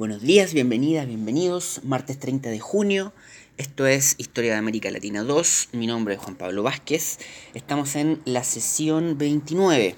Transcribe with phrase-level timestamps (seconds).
[0.00, 1.82] Buenos días, bienvenidas, bienvenidos.
[1.84, 3.12] Martes 30 de junio.
[3.58, 5.68] Esto es Historia de América Latina 2.
[5.72, 7.18] Mi nombre es Juan Pablo Vázquez.
[7.52, 9.96] Estamos en la sesión 29.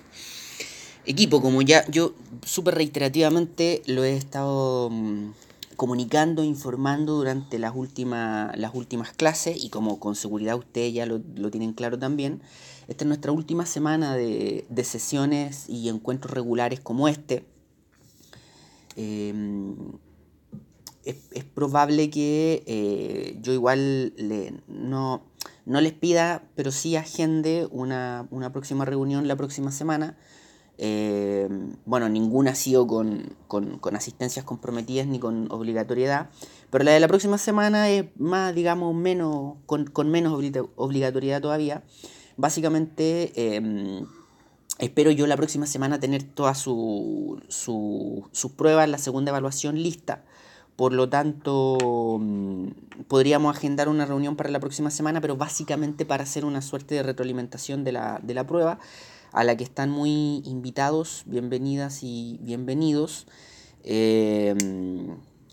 [1.06, 5.34] Equipo, como ya yo súper reiterativamente lo he estado mm,
[5.76, 11.20] comunicando, informando durante las últimas, las últimas clases y como con seguridad ustedes ya lo,
[11.52, 12.42] tienen claro también,
[12.88, 17.44] esta es nuestra última semana de, de sesiones y encuentros regulares como este
[18.96, 19.74] Em,
[21.04, 24.14] es, probable que eh, yo igual
[24.68, 25.22] no,
[25.66, 30.16] les pida, pero sí agende una, próxima reunión la próxima semana.
[30.78, 33.36] Em, bueno, ninguna ha sido con,
[33.94, 36.30] asistencias comprometidas ni con obligatoriedad,
[36.70, 40.32] pero la de la próxima semana es más, digamos, menos, con, menos
[40.76, 41.82] obligatoriedad todavía.
[42.36, 44.06] Básicamente em,
[44.82, 47.38] Espero yo la próxima semana tener todas sus
[48.56, 50.24] pruebas, la segunda evaluación lista.
[50.74, 52.66] Por lo tanto, mm,
[53.06, 57.04] podríamos agendar una reunión para la próxima semana, pero básicamente para hacer una suerte de
[57.04, 58.80] retroalimentación de la, prueba,
[59.30, 63.28] a la que están muy invitados, bienvenidas y bienvenidos
[63.84, 64.52] eh,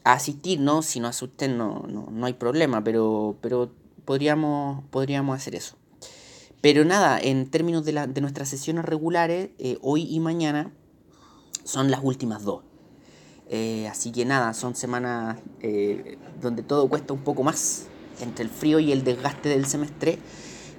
[0.06, 0.82] a asistir, ¿no?
[0.82, 3.70] Si no asusten no, no, hay problema, pero, pero
[4.06, 5.79] podríamos, podríamos hacer eso.
[6.62, 10.72] Pero nada, en términos de, nuestras sesiones regulares, eh, hoy y mañana
[11.64, 12.64] son las últimas dos.
[13.48, 17.86] Eh, así que nada, son semanas eh, donde todo cuesta un poco más,
[18.22, 20.20] entre el frío y el desgaste del semestre,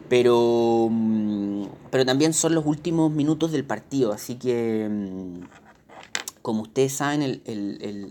[0.08, 5.40] pero, mm, pero también son los últimos minutos del partido, así que mm,
[6.42, 7.42] como ustedes saben,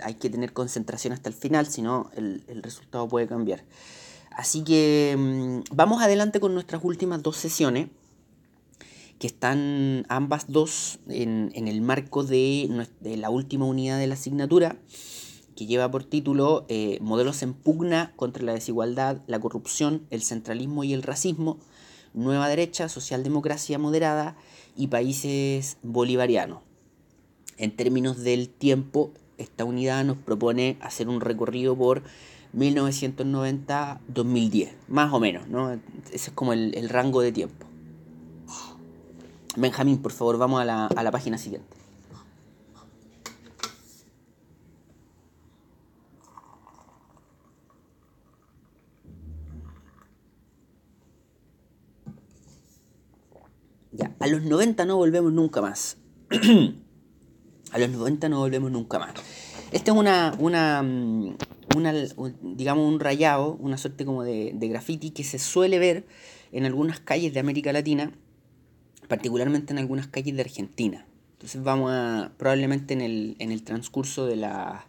[0.03, 3.63] hay que tener concentración hasta el final, si no el resultado puede cambiar.
[4.31, 7.89] Así que mm, vamos adelante con nuestras últimas dos sesiones,
[9.19, 14.77] que están ambas dos en, el marco de, la última unidad de la asignatura,
[15.57, 20.85] que lleva por título eh, Modelos en pugna contra la desigualdad, la corrupción, el centralismo
[20.85, 21.59] y el racismo,
[22.13, 24.37] Nueva Derecha, Socialdemocracia Moderada
[24.77, 26.61] y Países Bolivarianos.
[27.57, 32.03] En términos del tiempo, esta unidad nos propone hacer un recorrido por
[32.55, 35.71] 1990-2010, más o menos, ¿no?
[35.71, 37.67] Ese es como el, rango de tiempo.
[39.55, 41.77] Benjamín, por favor, vamos a la, a la página siguiente.
[53.91, 55.97] Ya, a los 90 no volvemos nunca más.
[57.71, 59.13] a los 90 no volvemos nunca más.
[59.71, 61.35] Esta es una, una, mm,
[61.75, 61.93] una,
[62.41, 66.05] digamos, un rayado, una suerte como de, graffiti que se suele ver
[66.51, 68.11] en algunas calles de América Latina,
[69.07, 71.05] particularmente en algunas calles de Argentina.
[71.33, 74.85] Entonces vamos a, probablemente en el, en el transcurso de, la,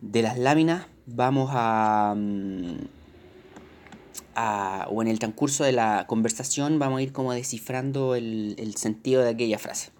[0.00, 2.76] de las láminas, vamos a, mm,
[4.34, 8.74] a, o en el transcurso de la conversación, vamos a ir como descifrando el, el
[8.76, 9.93] sentido de aquella frase.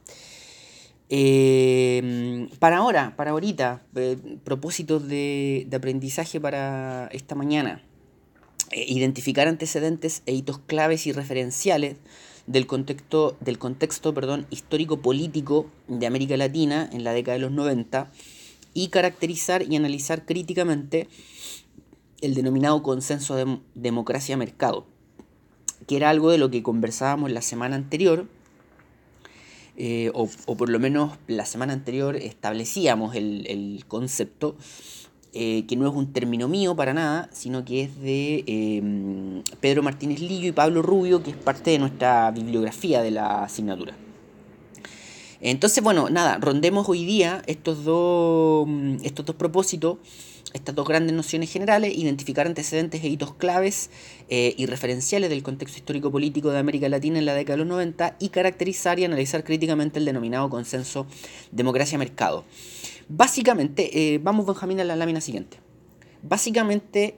[1.10, 7.82] Em, para ahora, para ahorita, eh, propósitos de, aprendizaje para esta mañana.
[8.70, 11.96] Eh, identificar antecedentes e hitos claves y referenciales
[12.46, 18.10] del contexto, del contexto perdón, histórico-político de América Latina en la década de los 90
[18.72, 21.08] y caracterizar y analizar críticamente
[22.20, 24.86] el denominado consenso de democracia-mercado,
[25.86, 28.26] que era algo de lo que conversábamos la semana anterior
[29.76, 34.56] eh, o, por lo menos la semana anterior establecíamos el, concepto,
[35.32, 39.82] eh, que no es un término mío para nada, sino que es de em, Pedro
[39.82, 43.96] Martínez Lillo y Pablo Rubio, que es parte de nuestra bibliografía de la asignatura.
[45.40, 48.66] Entonces, bueno, nada, rondemos hoy día estos dos,
[49.02, 49.98] estos dos propósitos
[50.54, 53.90] estas dos grandes nociones generales, identificar antecedentes e hitos claves
[54.28, 58.16] eh, y referenciales del contexto histórico-político de América Latina en la década de los 90
[58.20, 61.06] y caracterizar y analizar críticamente el denominado consenso
[61.50, 62.44] democracia-mercado.
[63.08, 65.58] Básicamente, eh, vamos Benjamín a la lámina siguiente.
[66.22, 67.16] Básicamente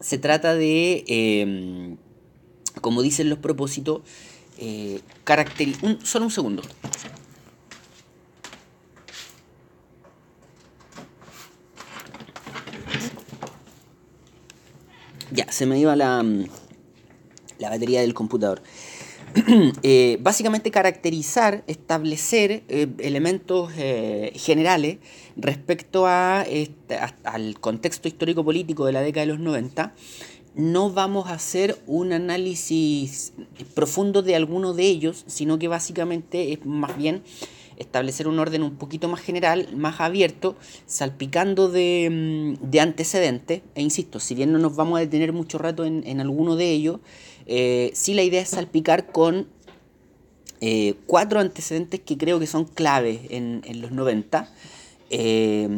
[0.00, 1.96] se trata de, em,
[2.80, 4.02] como dicen los propósitos,
[4.58, 5.00] eh,
[5.82, 6.62] un, solo un segundo.
[15.32, 16.44] Ya, se me iba la, mm,
[17.58, 18.62] la batería del computador.
[19.82, 24.98] Eh, básicamente caracterizar, establecer eh, elementos eh, generales
[25.36, 29.94] respecto a, este, al contexto histórico-político de la década de los 90
[30.54, 33.32] no vamos a hacer un análisis
[33.74, 37.22] profundo de alguno de ellos, sino que básicamente es más bien
[37.82, 40.56] establecer un orden un poquito más general, más abierto,
[40.86, 43.62] salpicando de, mm, antecedentes.
[43.74, 47.00] E insisto, si bien no nos vamos a detener mucho rato en, alguno de ellos,
[47.46, 49.48] eh, sí la idea es salpicar con
[50.60, 54.48] eh, cuatro antecedentes que creo que son claves en, los 90.
[55.10, 55.68] Eh,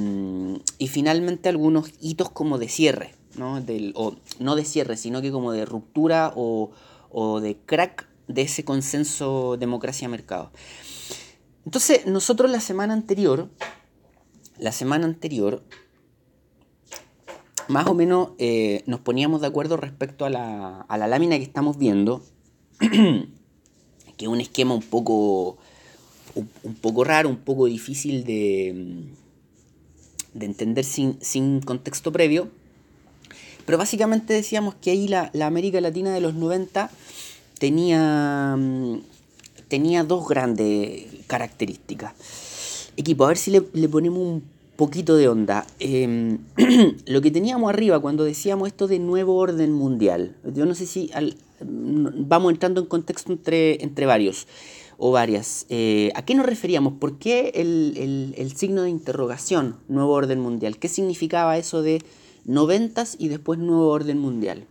[0.79, 3.15] y finalmente algunos hitos como de cierre.
[3.37, 3.61] ¿no?
[3.61, 6.71] Del, o no de cierre, sino que como de ruptura o,
[7.41, 10.51] de crack de ese consenso democracia-mercado.
[11.65, 13.49] Entonces, nosotros la semana anterior,
[14.59, 15.63] la semana anterior,
[17.69, 21.45] más o menos eh, nos poníamos de acuerdo respecto a la, a la lámina que
[21.45, 22.23] estamos viendo,
[22.81, 25.57] que es un esquema un poco,
[26.35, 29.07] un, poco raro, un poco difícil de,
[30.35, 32.51] de entender sin, sin contexto previo.
[33.65, 36.91] Pero básicamente decíamos que ahí la, América Latina de los 90
[37.59, 39.01] tenía, mm,
[39.69, 42.13] tenía dos grandes características.
[42.97, 44.43] Equipo, a ver si le, ponemos un
[44.77, 45.67] poquito de onda.
[45.79, 46.39] Em,
[47.07, 51.11] lo que teníamos arriba cuando decíamos esto de nuevo orden mundial, yo no sé si
[51.61, 54.47] mm, vamos entrando en contexto entre, entre varios
[54.97, 55.67] o varias.
[55.69, 56.95] Eh, ¿A qué nos referíamos?
[56.95, 60.79] ¿Por qué el, el signo de interrogación, nuevo orden mundial?
[60.79, 62.01] ¿Qué significaba eso de
[62.45, 64.67] noventas y después nuevo orden mundial,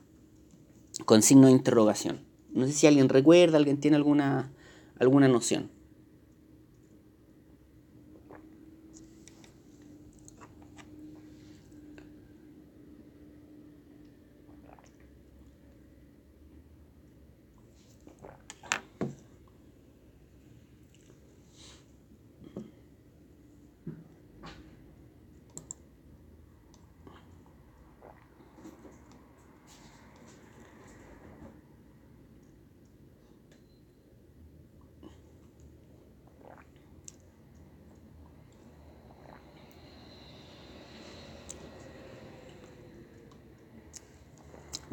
[1.06, 2.20] con signo de interrogación.
[2.54, 4.52] No sé si alguien recuerda, alguien tiene alguna,
[5.00, 5.70] alguna noción.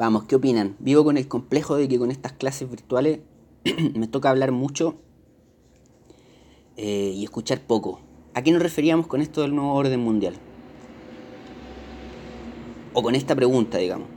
[0.01, 0.77] Vamos, ¿qué opinan?
[0.79, 3.21] Vivo con el complejo de que con estas clases virtuales
[3.95, 4.95] me toca hablar mucho
[6.79, 8.01] eh, y escuchar poco.
[8.33, 10.37] ¿A qué nos referíamos con esto del nuevo orden mundial?
[12.95, 14.09] O con esta pregunta, digamos.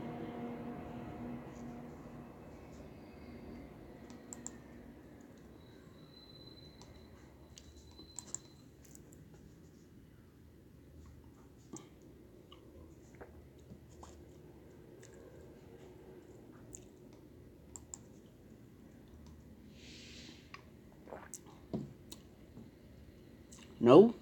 [23.83, 24.13] ¿No?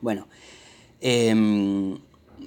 [0.00, 0.28] Bueno,
[1.00, 1.98] em,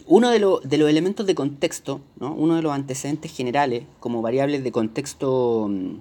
[0.08, 0.30] uno
[0.68, 5.98] de, los elementos de contexto, uno de los antecedentes generales como variables de contexto, mm,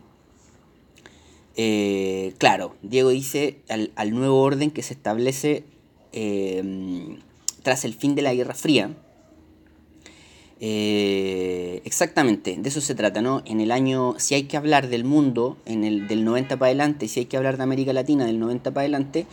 [1.57, 5.65] eh, claro, Diego dice al, nuevo orden que se establece
[6.13, 7.19] em,
[7.63, 8.95] tras el fin de la Guerra Fría,
[10.61, 13.43] eh, exactamente, de eso se trata, ¿no?
[13.45, 17.09] En el año, si hay que hablar del mundo, en el, del 90 para adelante,
[17.09, 19.27] si hay que hablar de América Latina del 90 para adelante,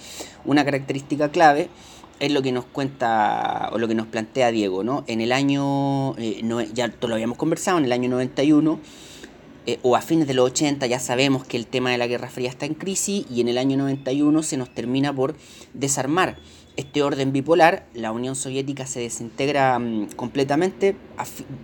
[0.45, 1.69] una característica clave
[2.21, 5.03] es lo que nos cuenta o lo que nos plantea Diego, ¿no?
[5.07, 6.41] En el año, eh,
[6.73, 8.79] ya todo lo habíamos conversado, en el año 91
[9.65, 12.29] eh, o a fines de los 80 ya sabemos que el tema de la Guerra
[12.29, 15.35] Fría está en crisis y en el año 91 se nos termina por
[15.73, 16.37] desarmar
[16.77, 20.95] este orden bipolar, la Unión Soviética se desintegra mm, completamente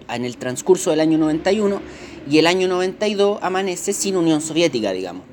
[0.10, 1.82] en el transcurso del año 91
[2.29, 5.24] y el año 92 amanece sin Unión Soviética, digamos.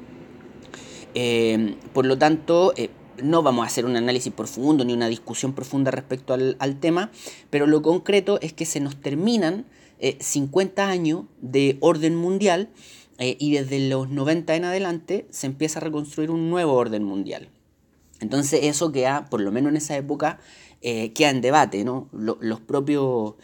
[1.14, 2.90] Eh, por lo tanto, eh,
[3.22, 7.10] no vamos a hacer un análisis profundo ni una discusión profunda respecto al, tema,
[7.50, 9.66] pero lo concreto es que se nos terminan
[10.20, 12.70] 50 eh, años de orden mundial
[13.18, 17.48] y desde los 90 en adelante se empieza a reconstruir un nuevo orden mundial.
[18.20, 20.38] Entonces eso queda, por lo menos en esa época,
[20.80, 22.08] eh, queda en debate, ¿no?
[22.12, 23.34] los propios...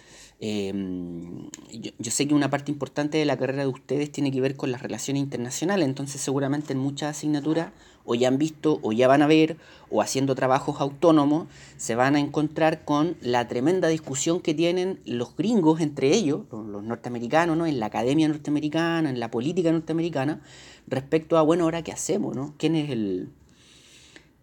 [0.43, 4.57] Em, yo, sé que una parte importante de la carrera de ustedes tiene que ver
[4.57, 7.73] con las relaciones internacionales, entonces seguramente en muchas asignaturas
[8.05, 9.57] o ya han visto o ya van a ver
[9.91, 15.37] o haciendo trabajos autónomos se van a encontrar con la tremenda discusión que tienen los
[15.37, 17.67] gringos entre ellos, los norteamericanos, ¿no?
[17.67, 20.41] en la academia norteamericana, en la política norteamericana,
[20.87, 22.55] respecto a, bueno, ahora qué hacemos, ¿no?
[22.59, 23.29] ¿Quién es el,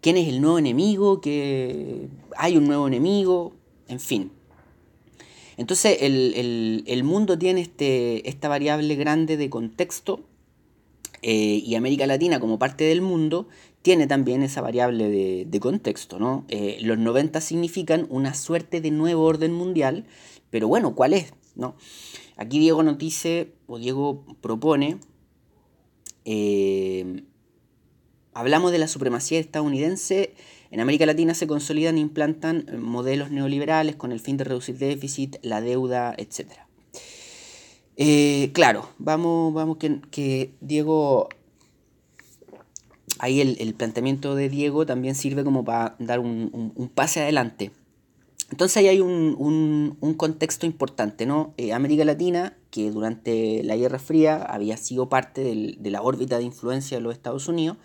[0.00, 1.20] quién es el nuevo enemigo,
[2.36, 3.52] hay un nuevo enemigo,
[3.88, 4.32] en fin.
[5.56, 10.20] Entonces el, mundo tiene este, esta variable grande de contexto
[11.22, 13.48] eh, y América Latina como parte del mundo
[13.82, 15.08] tiene también esa variable
[15.44, 16.18] de, contexto.
[16.18, 16.44] ¿no?
[16.48, 20.04] Eh, los 90 significan una suerte de nuevo orden mundial,
[20.50, 21.32] pero bueno, ¿cuál es?
[21.54, 21.74] ¿no?
[22.36, 24.98] Aquí Diego nos dice, o Diego propone,
[26.24, 27.22] eh,
[28.32, 30.34] hablamos de la supremacía estadounidense,
[30.70, 35.36] en América Latina se consolidan e implantan modelos neoliberales con el fin de reducir déficit,
[35.42, 36.67] la deuda, etc.
[37.98, 41.28] Eh, claro, vamos, vamos que, Diego,
[43.18, 47.72] ahí el, planteamiento de Diego también sirve como para dar un pase adelante.
[48.50, 51.52] Entonces ahí hay un, contexto importante, ¿no?
[51.58, 56.44] Eh, América Latina, que durante la Guerra Fría había sido parte de la órbita de
[56.44, 57.76] influencia de los Estados Unidos,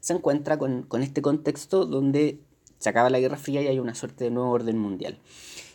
[0.00, 2.38] se encuentra con, este contexto donde
[2.78, 5.18] se acaba la Guerra Fría y hay una suerte de nuevo orden mundial.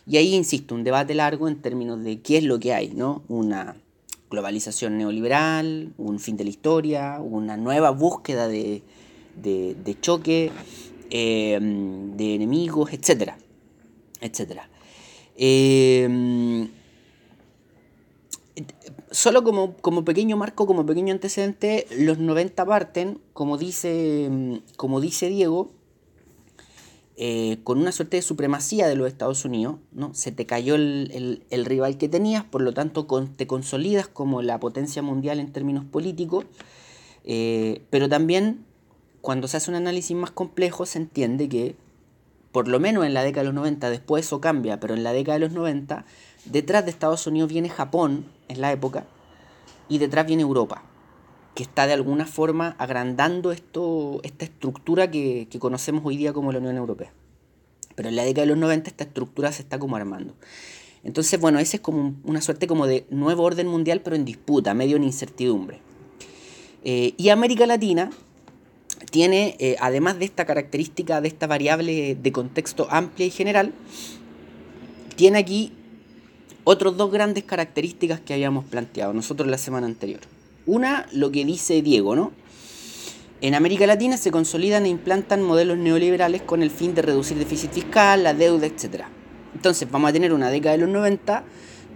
[0.06, 3.22] Y ahí, insisto, un debate largo en términos de qué es lo que hay, ¿no?
[3.28, 3.76] Una
[4.30, 8.82] globalización neoliberal, un fin de la historia, una nueva búsqueda de,
[10.00, 10.50] choque,
[11.10, 13.38] eh, de enemigos, etcétera
[14.20, 14.62] etc.
[15.36, 16.68] Em,
[19.10, 25.28] solo como, como, pequeño marco, como pequeño antecedente, los 90 parten, como dice, como dice
[25.28, 25.70] Diego,
[27.20, 30.14] eh, con una suerte de supremacía de los Estados Unidos, ¿no?
[30.14, 35.02] Se te cayó el, rival que tenías, por lo tanto te consolidas como la potencia
[35.02, 36.44] mundial en términos políticos,
[37.24, 38.64] eh, pero también
[39.20, 41.74] cuando se hace un análisis más complejo se entiende que
[42.52, 45.12] por lo menos en la década de los 90, después eso cambia, pero en la
[45.12, 46.04] década de los 90,
[46.44, 49.06] detrás de Estados Unidos viene Japón en la época
[49.88, 50.84] y detrás viene Europa,
[51.58, 56.60] que está de alguna forma agrandando esto, esta estructura que, conocemos hoy día como la
[56.60, 57.10] Unión Europea.
[57.96, 60.34] Pero en la década de los 90 esta estructura se está como armando.
[61.02, 64.72] Entonces, bueno, ese es como una suerte como de nuevo orden mundial, pero en disputa,
[64.72, 65.80] medio en incertidumbre.
[66.84, 68.10] Eh, y América Latina,
[69.10, 73.72] tiene, eh, además de esta característica, de esta variable de contexto amplia y general,
[75.16, 75.72] tiene aquí
[76.62, 80.20] otras dos grandes características que habíamos planteado nosotros la semana anterior.
[80.68, 82.30] Una, lo que dice Diego, ¿no?
[83.40, 87.72] En América Latina se consolidan e implantan modelos neoliberales con el fin de reducir déficit
[87.72, 89.04] fiscal, la deuda, etc.
[89.54, 91.42] Entonces vamos a tener una década de los 90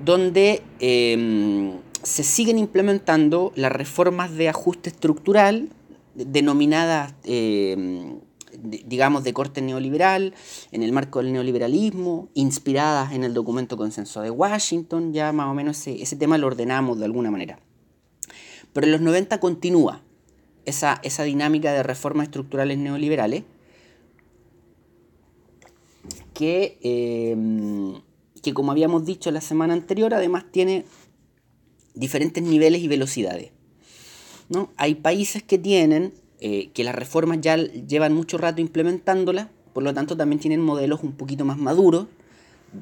[0.02, 5.69] donde em, se siguen implementando las reformas de ajuste estructural
[6.14, 8.17] denominadas, eh,
[8.62, 10.33] digamos, de corte neoliberal,
[10.71, 15.55] en el marco del neoliberalismo, inspiradas en el documento consenso de Washington, ya más o
[15.55, 17.59] menos ese, tema lo ordenamos de alguna manera.
[18.73, 20.02] Pero en los 90 continúa
[20.64, 23.45] esa, esa dinámica de reformas estructurales neoliberales
[26.35, 27.37] que, eh,
[28.43, 30.85] que, como habíamos dicho la semana anterior, además tiene
[31.95, 33.50] diferentes niveles y velocidades.
[34.76, 39.95] Hay países que tienen, eh, que las reformas ya llevan mucho rato implementándolas, por lo
[39.95, 42.07] tanto también tienen modelos un poquito más maduros,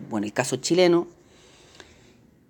[0.08, 1.06] bueno, el caso chileno,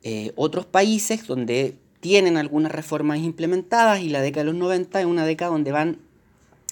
[0.02, 5.06] eh, otros países donde tienen algunas reformas implementadas y la década de los 90 es
[5.06, 5.98] una década donde van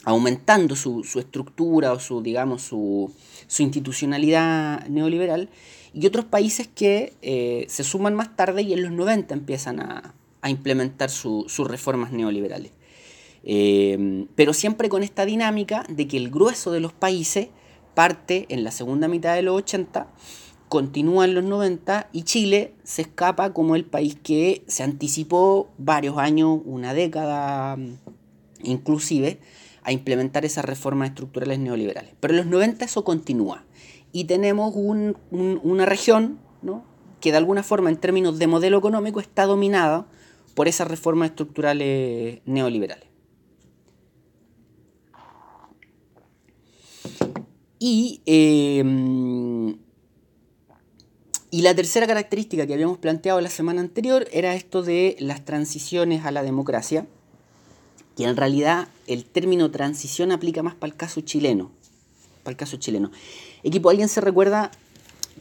[0.04, 3.12] aumentando su, estructura o su, digamos, su,
[3.58, 5.50] institucionalidad neoliberal,
[5.92, 10.14] y otros países que eh, se suman más tarde y en los 90 empiezan a,
[10.40, 12.73] a implementar sus reformas neoliberales.
[13.44, 17.49] Eh, pero siempre con esta dinámica de que el grueso de los países
[17.94, 20.06] parte en la segunda mitad de los 80,
[20.68, 26.18] continúa en los 90 y Chile se escapa como el país que se anticipó varios
[26.18, 27.76] años, una década
[28.62, 29.40] inclusive,
[29.82, 32.12] a implementar esas reformas estructurales neoliberales.
[32.20, 33.64] Pero en los 90 eso continúa
[34.12, 34.75] y tenemos
[35.30, 36.84] una región ¿no?
[37.20, 40.06] que de alguna forma en términos de modelo económico está dominada
[40.54, 43.08] por esas reformas estructurales neoliberales.
[47.78, 49.76] Y, em,
[51.58, 56.24] y la tercera característica que habíamos planteado la semana anterior era esto de las transiciones
[56.24, 57.04] a la democracia,
[58.16, 61.72] que en realidad el término transición aplica más para el caso chileno.
[62.44, 63.10] Para el caso chileno.
[63.64, 64.70] Equipo, ¿alguien se recuerda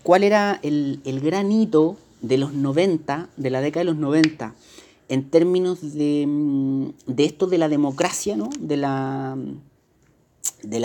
[0.01, 4.55] cuál era el, el gran hito de los 90, de la década de los 90,
[5.09, 8.50] en términos mm, de, esto de la democracia, ¿no?
[8.59, 9.38] de, la,
[10.63, 10.80] de,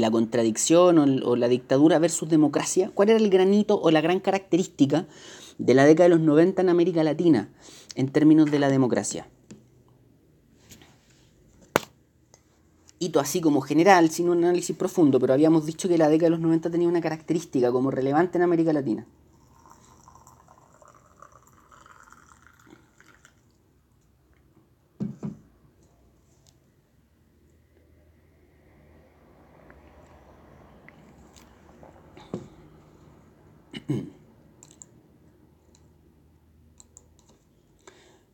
[0.00, 5.06] la, contradicción o, la dictadura versus democracia, ¿cuál era el granito o la gran característica
[5.58, 7.48] de la década de los 90 en América Latina
[7.94, 9.28] en términos de la democracia?
[13.00, 16.30] Hito así como general, sin un análisis profundo, pero habíamos dicho que la década de
[16.30, 19.06] los 90 tenía una característica como relevante en América Latina.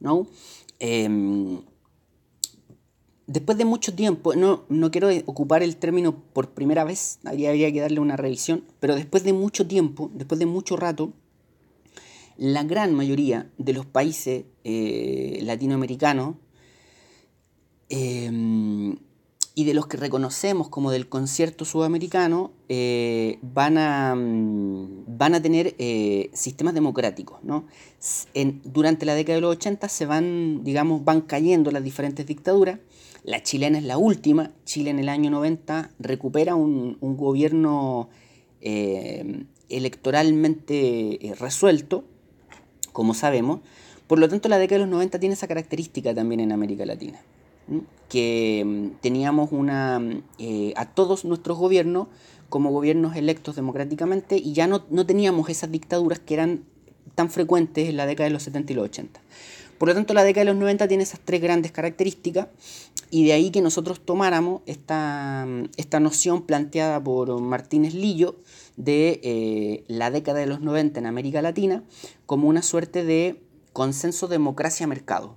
[0.05, 0.29] ¿No?
[0.79, 1.63] Em,
[3.27, 7.81] después de mucho tiempo, no, no quiero ocupar el término por primera vez, habría, que
[7.81, 11.15] darle una revisión, pero después de mucho tiempo, después de mucho rato,
[12.37, 16.37] la gran mayoría de los países eh, latinoamericanos
[17.89, 18.97] em,
[19.55, 25.43] y de los que reconocemos como del concierto sudamericano eh, van, a, mm, van a
[25.43, 27.39] tener eh, sistemas democráticos.
[27.43, 27.67] ¿no?
[28.65, 32.81] durante la década de los 80 se van, digamos, van cayendo las diferentes dictaduras.
[33.23, 34.53] La chilena es la última.
[34.65, 38.11] Chile en el año 90 recupera un, un gobierno
[39.71, 42.05] electoralmente resuelto
[42.95, 43.61] como sabemos.
[44.07, 47.21] Por lo tanto, la década de los 90 tiene esa característica también en América Latina,
[48.09, 50.01] que mm, teníamos una,
[50.39, 52.09] eh, a todos nuestros gobiernos
[52.49, 56.65] como gobiernos electos democráticamente y ya no, teníamos esas dictaduras que eran
[57.15, 59.21] tan frecuentes en la década de los 70 y los 80.
[59.79, 62.47] Por lo tanto, la década de los 90 tiene esas tres grandes características
[63.11, 68.37] y de ahí que nosotros tomáramos esta, esta noción planteada por Martínez Lillo
[68.77, 71.83] de eh, la década de los 90 en América Latina
[72.27, 73.43] como una suerte de
[73.73, 75.35] consenso democracia-mercado.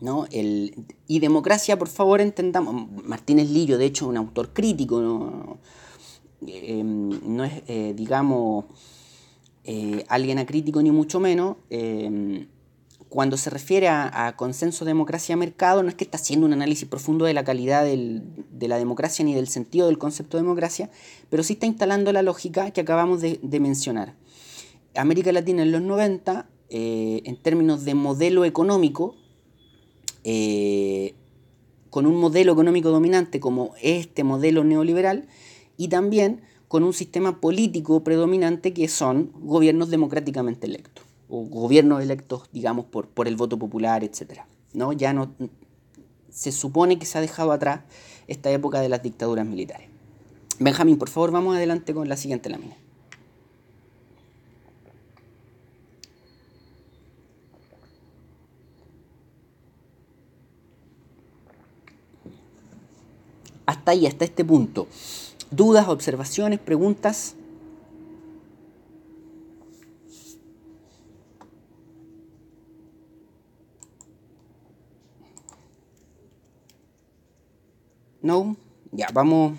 [0.00, 0.26] ¿No?
[0.30, 5.58] El, y democracia, por favor, entendamos, Martínez Lillo, de hecho, un autor crítico, no,
[6.46, 8.64] em, es, eh, digamos,
[9.64, 12.46] eh, alguien acrítico ni mucho menos, em,
[13.10, 17.34] cuando se refiere a, consenso democracia-mercado, no es que está haciendo un análisis profundo de
[17.34, 20.90] la calidad de la democracia ni del sentido del concepto de democracia,
[21.28, 24.14] pero sí está instalando la lógica que acabamos de, mencionar.
[24.94, 29.16] América Latina en los 90, eh, en términos de modelo económico,
[30.24, 31.14] eh,
[31.90, 35.26] con un modelo económico dominante como este modelo neoliberal,
[35.76, 42.42] y también con un sistema político predominante que son gobiernos democráticamente electos o gobiernos electos,
[42.52, 44.40] digamos, por, por el voto popular, etc.
[44.72, 44.92] ¿no?
[44.92, 45.32] Ya no,
[46.30, 47.80] se supone que se ha dejado atrás
[48.26, 49.88] esta época de las dictaduras militares.
[50.58, 52.76] Benjamín, por favor, vamos adelante con la siguiente lámina.
[63.90, 64.86] Hasta ahí, hasta este punto.
[65.50, 67.34] ¿Dudas, observaciones, preguntas?
[78.22, 78.56] No,
[78.92, 79.58] ya, vamos.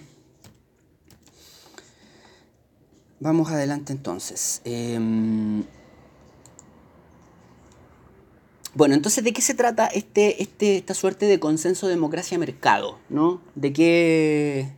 [3.20, 4.62] Vamos adelante entonces.
[4.64, 5.66] Em,
[8.74, 12.98] bueno, entonces, ¿de qué se trata este, este, esta suerte de consenso democracia-mercado?
[13.10, 13.42] ¿no?
[13.56, 14.70] ¿De qué,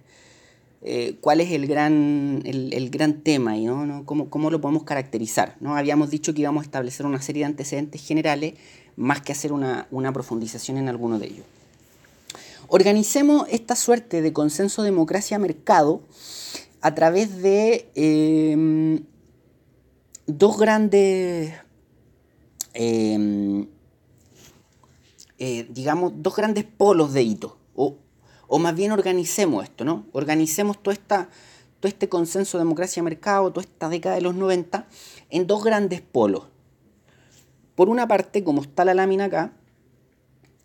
[0.82, 4.03] eh, ¿Cuál es el gran, el, gran tema y ¿no?
[4.06, 5.56] ¿Cómo, ¿Cómo, lo podemos caracterizar?
[5.60, 5.75] ¿no?
[5.75, 8.56] Habíamos dicho que íbamos a establecer una serie de antecedentes generales
[8.95, 11.45] más que hacer una, una profundización en alguno de ellos.
[12.67, 16.01] Organicemos esta suerte de consenso democracia-mercado
[16.82, 19.03] a través de em,
[20.27, 21.53] dos grandes,
[22.73, 23.67] em,
[25.45, 27.58] eh, digamos, dos grandes polos de hito.
[27.75, 27.97] O,
[28.47, 30.06] o, más bien organicemos esto, ¿no?
[30.13, 31.29] Organicemos esta,
[31.82, 34.88] todo este consenso democracia-mercado, toda esta década de los 90,
[35.32, 36.47] en dos grandes polos.
[37.75, 39.51] Por una parte, como está la lámina acá,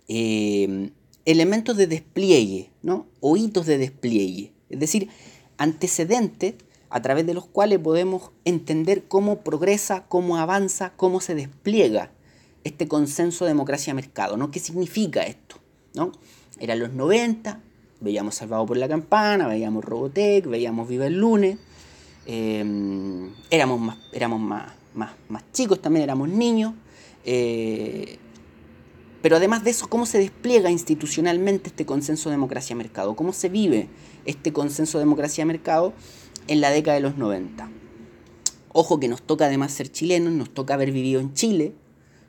[0.07, 0.93] eh,
[1.25, 3.09] elementos de despliegue, ¿no?
[3.19, 5.09] o hitos de despliegue, es decir,
[5.57, 6.55] antecedentes
[6.88, 12.12] a través de los cuales podemos entender cómo progresa, cómo avanza, cómo se despliega
[12.64, 14.51] este consenso democracia-mercado, ¿no?
[14.51, 15.57] ¿Qué significa esto?
[15.94, 16.12] ¿no?
[16.59, 17.61] Eran los 90,
[18.01, 21.59] veíamos Salvado por la Campana, veíamos Robotech, veíamos Viva el Lunes,
[22.27, 26.75] em, éramos, más, éramos más, más, más, chicos también, éramos niños,
[27.25, 28.18] eh,
[29.23, 33.16] pero además de eso, ¿cómo se despliega institucionalmente este consenso democracia-mercado?
[33.16, 33.88] ¿Cómo se vive
[34.25, 35.92] este consenso democracia-mercado
[36.47, 37.68] en la década de los 90?
[38.73, 41.75] Ojo que nos toca además ser chilenos, nos toca haber vivido en Chile,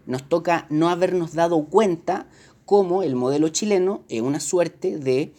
[0.10, 2.28] nos toca no habernos dado cuenta
[2.66, 5.34] cómo el modelo chileno es una suerte de,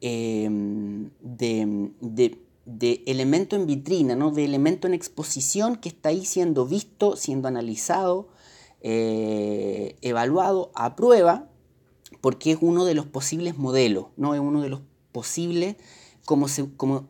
[0.00, 4.32] em, de, de, elemento en vitrina, ¿no?
[4.32, 8.28] de elemento en exposición que está ahí siendo visto, siendo analizado,
[8.82, 11.48] eh, evaluado a prueba
[12.20, 14.34] porque es uno de los posibles modelos, ¿no?
[14.34, 14.80] Es uno de los
[15.12, 15.76] posibles,
[16.24, 17.08] como, se, como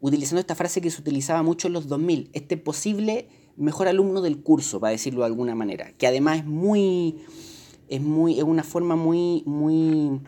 [0.00, 4.42] utilizando esta frase que se utilizaba mucho en los 2000, este posible mejor alumno del
[4.42, 7.24] curso, para decirlo de alguna manera, que además es muy,
[7.88, 10.20] es muy, es una forma muy, muy,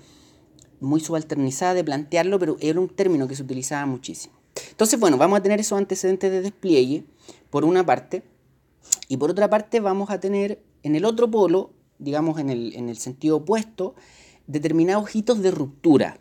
[0.81, 4.35] muy subalternizada de plantearlo, pero era un término que se utilizaba muchísimo.
[4.71, 7.05] Entonces, bueno, vamos a tener esos antecedentes de despliegue,
[7.51, 8.23] por una parte,
[9.09, 12.89] y por otra parte vamos a tener en el otro polo digamos en el, en
[12.89, 13.95] el sentido opuesto,
[14.47, 16.19] determinados hitos de ruptura,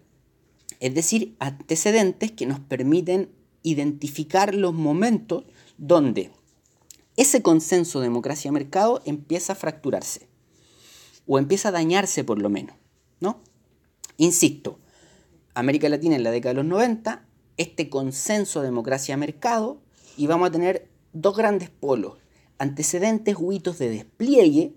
[0.80, 3.30] es decir, antecedentes que nos permiten
[3.64, 5.46] identificar los momentos
[5.78, 6.32] donde
[7.16, 10.28] ese consenso democracia-mercado empieza a fracturarse
[11.28, 12.76] o empieza a dañarse por lo menos,
[13.20, 13.40] ¿no?
[14.18, 14.80] Insisto,
[15.54, 17.26] América Latina en la década de los 90,
[17.58, 19.80] este consenso democracia-mercado
[20.18, 22.18] y vamos a tener dos grandes polos,
[22.58, 24.74] antecedentes o hitos de despliegue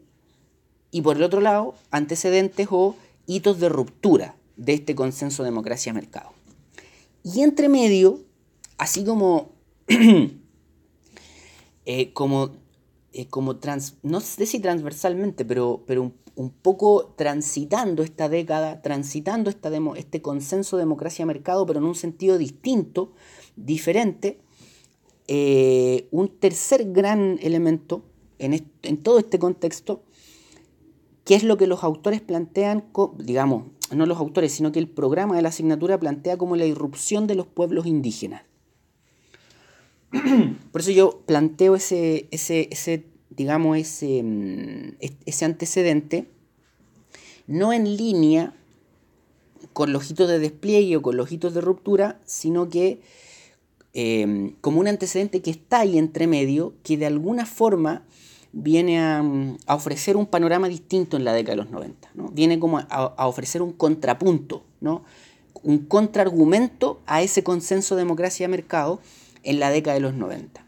[0.90, 2.96] y por el otro lado, antecedentes o
[3.26, 6.30] hitos de ruptura de este consenso democracia-mercado.
[7.22, 8.20] Y entre medio,
[8.78, 9.52] así como,
[11.88, 12.50] eh, como,
[13.12, 19.50] eh, como trans, no sé si transversalmente, pero, pero un, poco transitando esta década, transitando
[19.50, 23.12] esta este consenso democracia-mercado, pero en un sentido distinto,
[23.54, 24.40] diferente,
[25.28, 28.02] eh, un tercer gran elemento
[28.40, 30.02] en, en todo este contexto,
[31.24, 32.84] que es lo que los autores plantean,
[33.18, 33.62] digamos,
[33.94, 37.36] no los autores, sino que el programa de la asignatura plantea como la irrupción de
[37.36, 38.42] los pueblos indígenas.
[40.72, 46.28] Por eso yo planteo ese, ese, ese digamos, ese, mm, ese antecedente,
[47.46, 48.54] no en línea
[49.72, 53.00] con los hitos de despliegue o con los hitos de ruptura, sino que
[53.92, 58.04] em, como un antecedente que está ahí entre medio, que de alguna forma
[58.52, 59.22] viene a,
[59.68, 62.10] ofrecer un panorama distinto en la década de los 90.
[62.14, 62.28] ¿no?
[62.28, 65.04] Viene como a, ofrecer un contrapunto, ¿no?
[65.62, 69.00] un contraargumento a ese consenso democracia-mercado
[69.46, 70.64] en la década de los 90.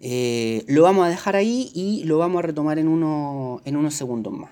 [0.00, 3.94] Eh, lo vamos a dejar ahí y lo vamos a retomar en, uno, en unos
[3.94, 4.50] segundos más.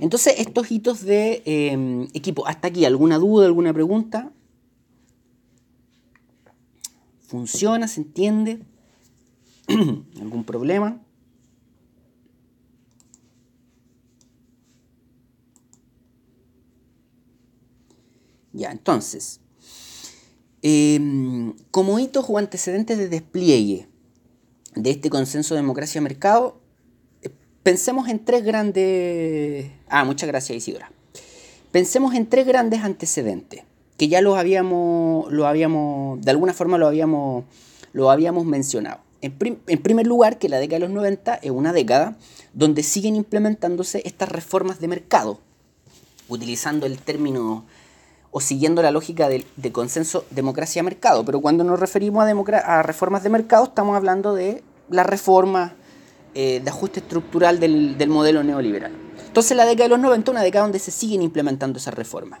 [0.00, 4.32] Entonces, estos hitos de eh, equipo, hasta aquí, ¿alguna duda, alguna pregunta?
[7.26, 7.88] ¿Funciona?
[7.88, 8.60] ¿Se entiende?
[10.20, 11.00] ¿Algún problema?
[18.52, 19.41] Ya, entonces,
[20.62, 23.88] em, como hitos o antecedentes de despliegue
[24.74, 26.60] de este consenso democracia-mercado,
[27.22, 27.30] eh,
[27.62, 29.70] pensemos en tres grandes...
[29.88, 30.90] Ah, muchas gracias Isidora.
[31.72, 33.64] Pensemos en tres grandes antecedentes,
[33.96, 37.44] que ya los habíamos, lo habíamos, de alguna forma lo habíamos,
[38.10, 39.00] habíamos mencionado.
[39.22, 42.18] En, primer lugar, que la década de los 90 es una década
[42.52, 45.38] donde siguen implementándose estas reformas de mercado,
[46.28, 47.64] utilizando el término
[48.32, 51.24] o siguiendo la lógica de, consenso democracia-mercado.
[51.24, 55.74] Pero cuando nos referimos a, reformas de mercado, estamos hablando de la reforma
[56.34, 58.92] eh, de ajuste estructural del, del modelo neoliberal.
[59.26, 62.40] Entonces la década de los 90 es una década donde se siguen implementando esas reformas.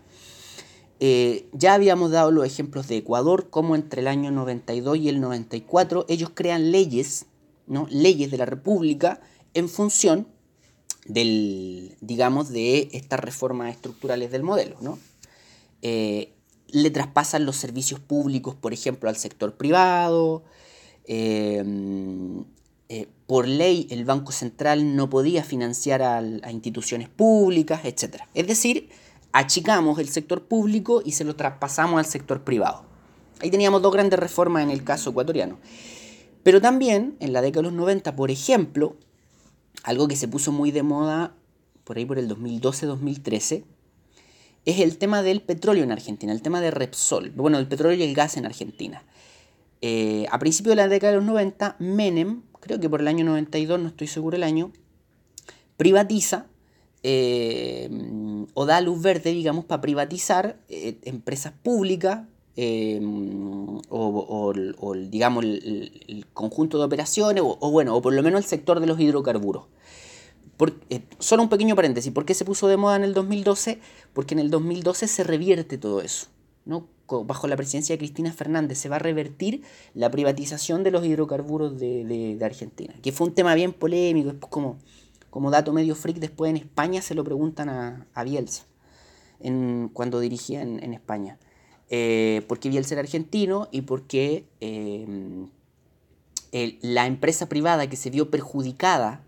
[1.04, 5.20] Eh, ya habíamos dado los ejemplos de Ecuador, como entre el año 92 y el
[5.20, 7.26] 94 ellos crean leyes,
[7.66, 7.86] ¿no?
[7.90, 9.20] leyes de la República
[9.52, 10.28] en función
[11.04, 14.76] del, digamos, de estas reformas estructurales del modelo.
[14.80, 14.96] ¿no?
[15.82, 16.32] Eh,
[16.68, 20.42] le traspasan los servicios públicos, por ejemplo, al sector privado.
[21.04, 21.64] Eh,
[23.26, 28.22] por ley, el Banco Central no podía financiar a, a instituciones públicas, etc.
[28.34, 28.90] Es decir,
[29.32, 32.84] achicamos el sector público y se lo traspasamos al sector privado.
[33.40, 35.58] Ahí teníamos dos grandes reformas en el caso ecuatoriano.
[36.42, 38.96] Pero también en la década de los 90, por ejemplo,
[39.82, 41.34] algo que se puso muy de moda
[41.84, 43.64] por ahí por el 2012-2013,
[44.64, 48.02] es el tema del petróleo en Argentina, el tema de Repsol, bueno, el petróleo y
[48.02, 49.02] el gas en Argentina.
[49.80, 53.24] Eh, a principios de la década de los 90, Menem, creo que por el año
[53.24, 54.72] 92, no estoy seguro el año,
[55.76, 56.46] privatiza
[57.02, 57.90] eh,
[58.54, 62.20] o da luz verde, digamos, para privatizar eh, empresas públicas
[62.54, 63.00] eh,
[63.88, 64.52] o,
[65.08, 69.00] digamos, el, conjunto de operaciones, o, bueno, o por lo menos el sector de los
[69.00, 69.64] hidrocarburos.
[71.18, 73.80] Solo un pequeño paréntesis, ¿por qué se puso de moda en el 2012?
[74.12, 76.26] Porque en el 2012 se revierte todo eso.
[76.64, 76.86] ¿no?
[77.08, 79.62] Bajo la presidencia de Cristina Fernández se va a revertir
[79.94, 84.78] la privatización de los hidrocarburos de, Argentina, que fue un tema bien polémico, es como
[85.32, 88.66] como dato medio freak, después en España se lo preguntan a, Bielsa,
[89.40, 91.38] en, cuando dirigía en, España.
[91.88, 95.48] Eh, porque Bielsa era argentino y porque eh,
[96.82, 99.24] la empresa privada que se vio perjudicada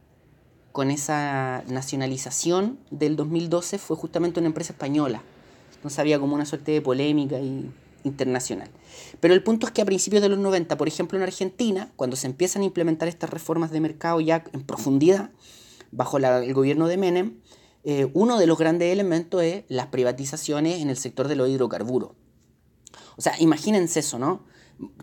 [0.75, 5.23] con esa nacionalización del 2012 fue justamente una empresa española.
[5.77, 7.39] Entonces había como una suerte de polémica
[8.03, 8.69] internacional.
[9.21, 12.17] Pero el punto es que a principios de los 90, por ejemplo en Argentina, cuando
[12.17, 15.31] se empiezan a implementar estas reformas de mercado ya en profundidad,
[15.93, 17.37] bajo el gobierno de Menem,
[17.85, 22.11] eh, uno de los grandes elementos es las privatizaciones en el sector de los hidrocarburos.
[23.17, 24.43] O sea, imagínense eso, ¿no?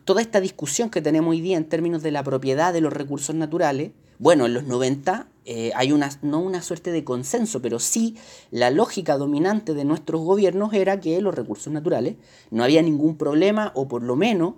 [0.04, 3.34] Toda esta discusión que tenemos hoy día en términos de la propiedad de los recursos
[3.36, 8.18] naturales, Bueno, en los 90 eh, hay una, no una suerte de consenso, pero sí
[8.52, 12.18] la lógica dominante de nuestros gobiernos era que los recursos naturales
[12.52, 14.54] no había ningún problema o por lo menos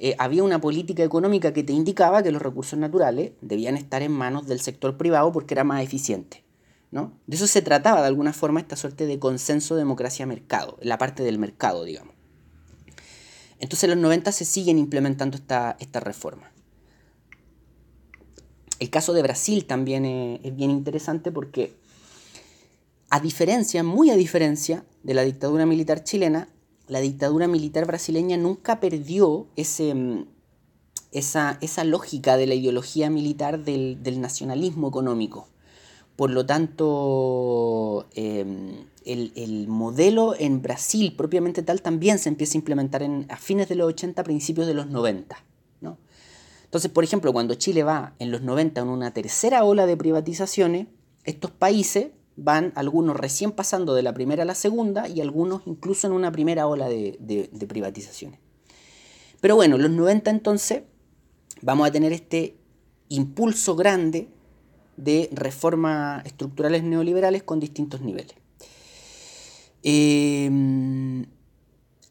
[0.00, 4.10] eh, había una política económica que te indicaba que los recursos naturales debían estar en
[4.10, 6.42] manos del sector privado porque era más eficiente.
[6.90, 7.12] ¿no?
[7.28, 11.38] De eso se trataba de alguna forma esta suerte de consenso democracia-mercado, la parte del
[11.38, 12.16] mercado, digamos.
[13.60, 16.50] Entonces en los 90 se siguen implementando esta, esta reforma.
[18.78, 21.74] El caso de Brasil también es, bien interesante porque,
[23.10, 26.48] a diferencia, muy a diferencia de la dictadura militar chilena,
[26.88, 30.26] la dictadura militar brasileña nunca perdió ese, mm,
[31.12, 35.48] esa, esa, lógica de la ideología militar del, nacionalismo económico.
[36.16, 43.02] Por lo tanto, em, el, modelo en Brasil propiamente tal también se empieza a implementar
[43.02, 45.36] en, a fines de los 80, principios de los 90.
[46.74, 50.88] Entonces, por ejemplo, cuando Chile va en los 90 en una tercera ola de privatizaciones,
[51.22, 56.08] estos países van algunos recién pasando de la primera a la segunda y algunos incluso
[56.08, 58.40] en una primera ola de, privatizaciones.
[59.40, 60.82] Pero bueno, en los 90 entonces
[61.62, 62.56] vamos a tener este
[63.08, 64.26] impulso grande
[64.96, 68.34] de reformas estructurales neoliberales con distintos niveles.
[69.84, 71.26] Em,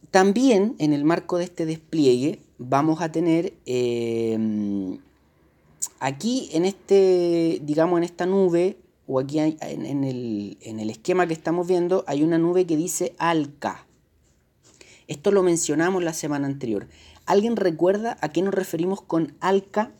[0.09, 4.99] también en el marco de este despliegue vamos a tener em,
[5.99, 11.33] aquí en este, digamos, en esta nube, o aquí en, el, en el esquema que
[11.33, 13.85] estamos viendo, hay una nube que dice ALCA.
[15.07, 16.87] Esto lo mencionamos la semana anterior.
[17.25, 19.91] ¿Alguien recuerda a qué nos referimos con ALCA?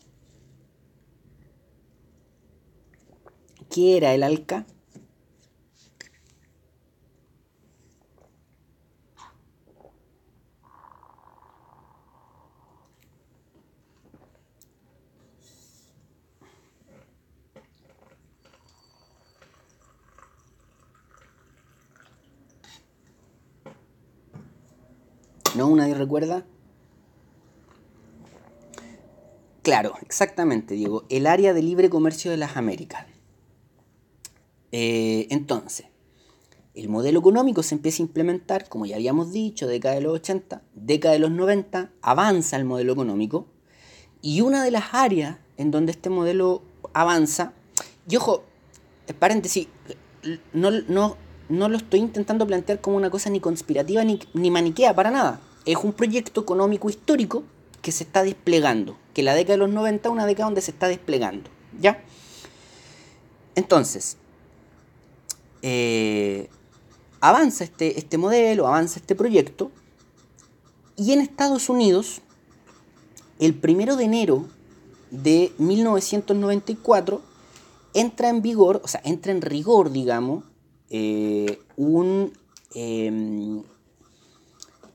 [3.70, 4.66] ¿Qué era el ALCA?
[25.56, 25.76] ¿No?
[25.76, 26.46] ¿Nadie recuerda?
[29.62, 31.06] Claro, exactamente, Diego.
[31.10, 33.06] El área de libre comercio de las Américas.
[34.72, 35.86] Eh, entonces,
[36.74, 40.64] el modelo económico se empieza a implementar, como ya habíamos dicho, década de los 80,
[40.74, 43.48] década de los 90, avanza el modelo económico.
[44.22, 46.64] Y una de las áreas en donde este modelo
[46.94, 47.54] avanza,
[48.10, 48.44] y ojo,
[49.20, 49.68] paréntesis,
[50.52, 51.18] no, no,
[51.50, 55.40] no lo estoy intentando plantear como una cosa ni conspirativa ni, ni maniquea, para nada.
[55.66, 57.44] Es un proyecto económico histórico
[57.82, 60.72] que se está desplegando, que la década de los 90 es una década donde se
[60.72, 62.02] está desplegando, ¿ya?
[63.56, 64.18] Entonces,
[65.62, 66.50] eh,
[67.20, 69.72] avanza este, este modelo, avanza este proyecto,
[70.96, 72.22] y en Estados Unidos,
[73.40, 74.46] el primero de enero
[75.12, 77.22] de 1994,
[77.94, 80.46] entra en vigor, o sea, entra en rigor, digamos,
[80.90, 82.34] eh, un,
[82.74, 83.64] em,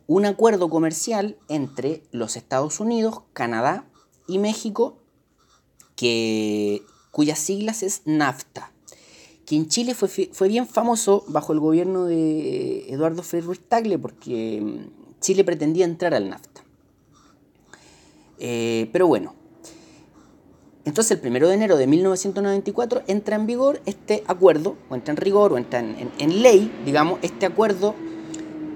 [0.07, 3.85] un acuerdo comercial entre los Estados Unidos, Canadá
[4.27, 4.99] y México,
[5.97, 8.73] que, cuyas siglas es NAFTA,
[9.45, 14.61] que en Chile fue, fue bien famoso bajo el gobierno de Eduardo Ruiz Tagle, porque
[14.61, 16.63] mm, Chile pretendía entrar al NAFTA.
[18.39, 19.35] Eh, pero bueno,
[20.89, 25.19] entonces el 1 de enero de 1994 entra en vigor este acuerdo, o entra en
[25.19, 27.95] rigor, o entra en, ley, digamos, este acuerdo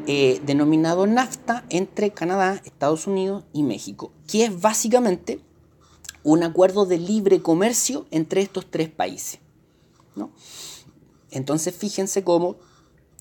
[0.06, 5.40] eh, denominado NAFTA entre Canadá, Estados Unidos y México, que es básicamente
[6.22, 9.40] un acuerdo de libre comercio entre estos tres países.
[11.30, 12.56] Entonces fíjense cómo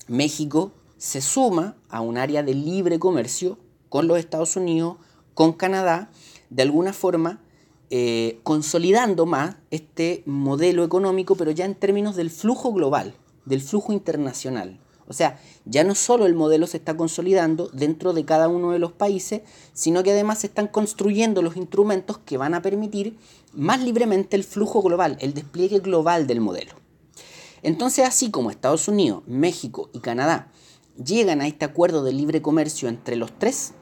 [0.06, 4.96] México se suma a un área de libre comercio con los Estados Unidos,
[5.32, 6.10] con Canadá,
[6.50, 7.41] de alguna forma
[7.94, 13.12] eh, consolidando más este modelo económico, pero ya en términos del flujo global,
[13.44, 14.80] del flujo internacional.
[15.06, 18.78] O sea, ya no solo el modelo se está consolidando dentro de cada uno de
[18.78, 19.42] los países,
[19.74, 23.18] sino que además se están construyendo los instrumentos que van a permitir
[23.52, 26.72] más libremente el flujo global, el despliegue global del modelo.
[27.62, 30.50] Entonces, así como Estados Unidos, México y Canadá
[30.96, 33.74] llegan a este acuerdo de libre comercio entre los tres,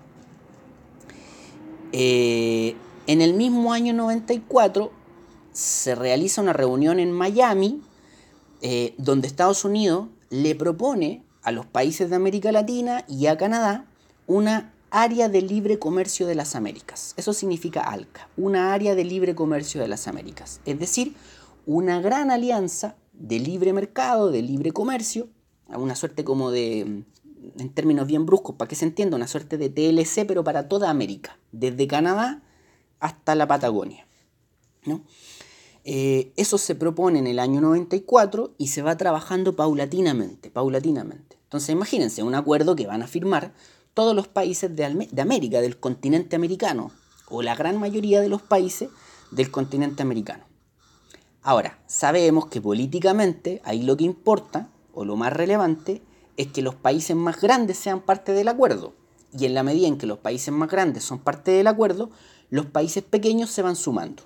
[1.92, 2.74] eh,
[3.10, 4.92] en el mismo año 94
[5.52, 7.82] se realiza una reunión en Miami
[8.62, 13.86] eh, donde Estados Unidos le propone a los países de América Latina y a Canadá
[14.28, 17.14] una área de libre comercio de las Américas.
[17.16, 20.60] Eso significa ALCA, una área de libre comercio de las Américas.
[20.64, 21.16] Es decir,
[21.66, 25.26] una gran alianza de libre mercado, de libre comercio,
[25.66, 27.02] una suerte como de,
[27.58, 30.90] en términos bien bruscos, para que se entienda, una suerte de TLC, pero para toda
[30.90, 32.44] América, desde Canadá
[33.00, 34.06] hasta la Patagonia.
[35.84, 41.38] Eh, eso se propone en el año 94 y se va trabajando paulatinamente, paulatinamente.
[41.44, 43.52] Entonces imagínense, un acuerdo que van a firmar
[43.94, 46.92] todos los países de, de América, del continente americano,
[47.28, 48.90] o la gran mayoría de los países
[49.30, 50.44] del continente americano.
[51.42, 56.02] Ahora, sabemos que políticamente ahí lo que importa, o lo más relevante,
[56.36, 58.94] es que los países más grandes sean parte del acuerdo.
[59.32, 62.10] Y en la medida en que los países más grandes son parte del acuerdo,
[62.50, 64.24] los países pequeños se van sumando.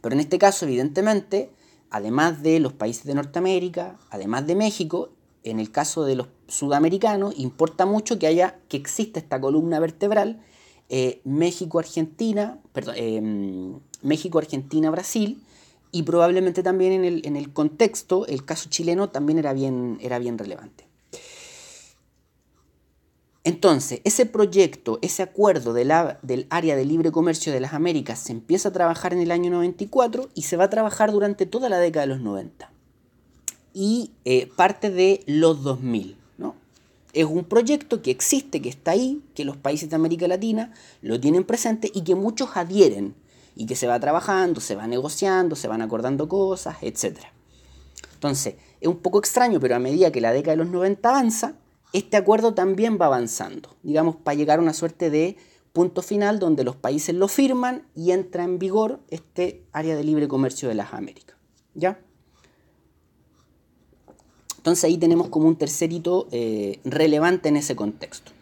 [0.00, 1.50] Pero en este caso, evidentemente,
[1.90, 5.10] además de los países de Norteamérica, además de México,
[5.44, 10.42] en el caso de los sudamericanos, importa mucho que haya, que exista esta columna vertebral
[10.88, 15.42] eh, México, Argentina, perdón, em, México, Argentina, Brasil,
[15.90, 20.18] y probablemente también en el, en el, contexto, el caso chileno también era bien, era
[20.18, 20.86] bien relevante.
[23.46, 25.92] Entonces, ese proyecto, ese acuerdo del
[26.50, 30.28] área de libre comercio de las Américas se empieza a trabajar en el año 94
[30.34, 32.72] y se va a trabajar durante toda la década de los 90
[33.72, 36.16] y eh, parte de los 2000.
[36.38, 36.56] ¿no?
[37.12, 41.20] Es un proyecto que existe, que está ahí, que los países de América Latina lo
[41.20, 43.14] tienen presente y que muchos adhieren
[43.54, 47.18] y que se va trabajando, se va negociando, se van acordando cosas, etc.
[48.14, 51.54] Entonces, es un poco extraño, pero a medida que la década de los 90 avanza,
[51.96, 55.38] este acuerdo también va avanzando, digamos, para llegar a una suerte de
[55.72, 60.28] punto final donde los países lo firman y entra en vigor este área de libre
[60.28, 61.36] comercio de las Américas.
[61.72, 61.98] ¿Ya?
[64.58, 68.32] Entonces ahí tenemos como un tercer hito eh, relevante en ese contexto.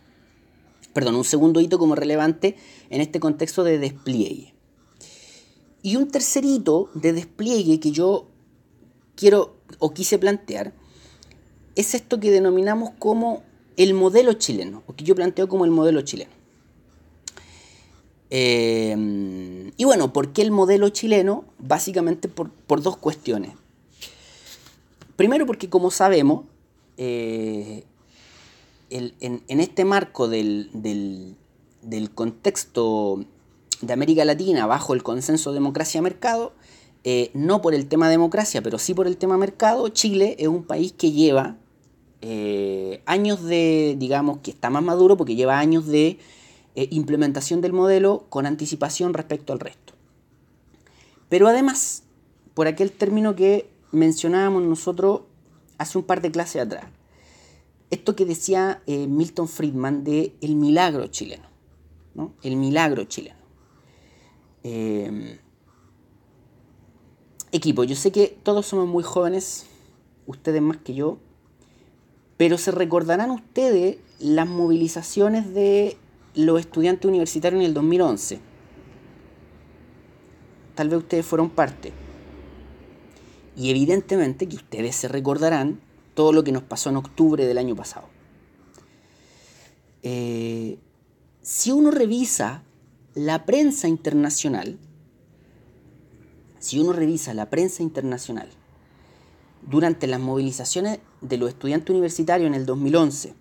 [0.92, 2.56] Perdón, un segundo hito como relevante
[2.90, 4.52] en este contexto de despliegue.
[5.80, 8.26] Y un tercer hito de despliegue que yo
[9.14, 10.74] quiero o quise plantear
[11.76, 13.42] es esto que denominamos como
[13.76, 16.30] el modelo chileno, o que yo planteo como el modelo chileno.
[18.30, 21.44] Eh, y bueno, ¿por qué el modelo chileno?
[21.58, 22.50] Básicamente por,
[22.82, 23.52] dos cuestiones.
[25.16, 26.44] Primero porque como sabemos,
[26.96, 27.84] eh,
[28.90, 31.36] en, este marco del,
[32.14, 33.24] contexto
[33.80, 36.52] de América Latina bajo el consenso democracia-mercado,
[37.04, 40.64] eh, no por el tema democracia, pero sí por el tema mercado, Chile es un
[40.64, 41.56] país que lleva
[42.26, 46.18] eh, años de, digamos, que está más maduro porque lleva años de
[46.74, 49.92] eh, implementación del modelo con anticipación respecto al resto.
[51.28, 52.04] Pero además,
[52.54, 55.20] por aquel término que mencionábamos nosotros
[55.76, 56.86] hace un par de clases atrás,
[57.90, 61.44] esto que decía eh, Milton Friedman de el milagro chileno,
[62.14, 62.32] ¿no?
[62.42, 63.44] El milagro chileno.
[67.52, 69.66] equipo, yo sé que todos somos muy jóvenes,
[70.26, 71.18] ustedes más que yo,
[72.36, 75.96] pero se recordarán ustedes las movilizaciones de
[76.34, 78.40] los estudiantes universitarios en el 2011.
[80.74, 81.92] Tal vez ustedes fueron parte.
[83.56, 85.80] Y evidentemente que ustedes se recordarán
[86.14, 88.08] todo lo que nos pasó en octubre del año pasado.
[90.02, 90.78] Eh,
[91.40, 92.62] si uno revisa
[93.14, 94.78] la prensa internacional,
[96.58, 98.48] si uno revisa la prensa internacional
[99.68, 103.34] durante las movilizaciones de los estudiantes universitarios en el 2011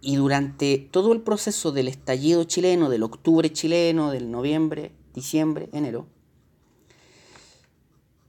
[0.00, 6.06] y durante todo el proceso del estallido chileno, del octubre chileno, del noviembre, diciembre, enero,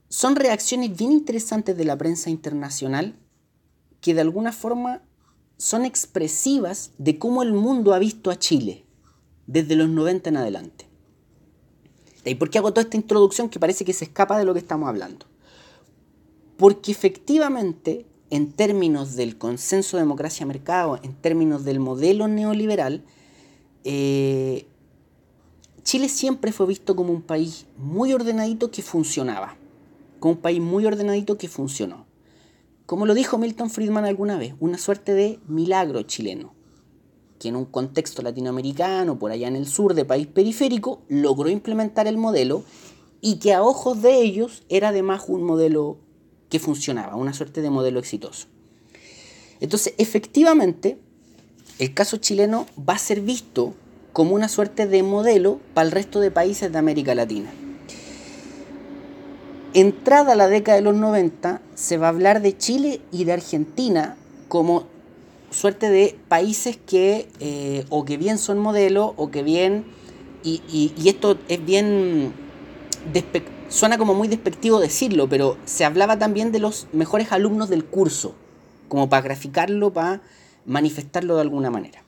[0.08, 3.18] son reacciones bien interesantes de la prensa internacional
[4.00, 5.02] que de alguna forma
[5.58, 8.84] son expresivas de cómo el mundo ha visto a Chile
[9.46, 10.86] desde los 90 en adelante.
[12.24, 14.60] ¿Y por qué hago toda esta introducción que parece que se escapa de lo que
[14.60, 15.26] estamos hablando?
[16.56, 23.04] Porque efectivamente, en términos del consenso democracia-mercado, en términos del modelo neoliberal,
[23.84, 24.66] eh,
[25.82, 29.56] Chile siempre fue visto como un país muy ordenadito que funcionaba,
[30.18, 32.06] como un país muy ordenadito que funcionó.
[32.86, 36.54] Como lo dijo Milton Friedman alguna vez, una suerte de milagro chileno,
[37.38, 42.06] que en un contexto latinoamericano, por allá en el sur de país periférico, logró implementar
[42.08, 42.64] el modelo
[43.20, 45.98] y que a ojos de ellos era además un modelo
[46.48, 48.46] que funcionaba, una suerte de modelo exitoso.
[49.60, 50.98] Entonces, efectivamente,
[51.78, 53.74] el caso chileno va a ser visto
[54.12, 57.50] como una suerte de modelo para el resto de países de América Latina.
[59.74, 64.16] Entrada la década de los 90, se va a hablar de Chile y de Argentina
[64.48, 64.86] como
[65.50, 69.84] suerte de países que eh, o que bien son modelo o que bien,
[70.42, 72.32] y, y esto es bien
[73.68, 78.34] suena como muy despectivo decirlo, pero se hablaba también de los mejores alumnos del curso,
[78.88, 80.22] como para graficarlo, para
[80.64, 82.02] manifestarlo de alguna manera.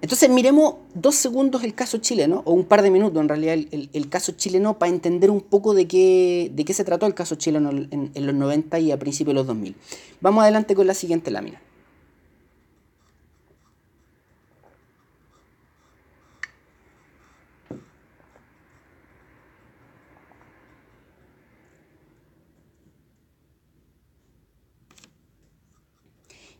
[0.00, 4.08] Entonces miremos dos segundos el caso chileno, o un par de minutos en realidad el,
[4.10, 7.70] caso chileno, para entender un poco de qué, de qué se trató el caso chileno
[7.70, 9.74] en, en los 90 y a principios de los 2000.
[10.20, 11.62] Vamos adelante con la siguiente lámina.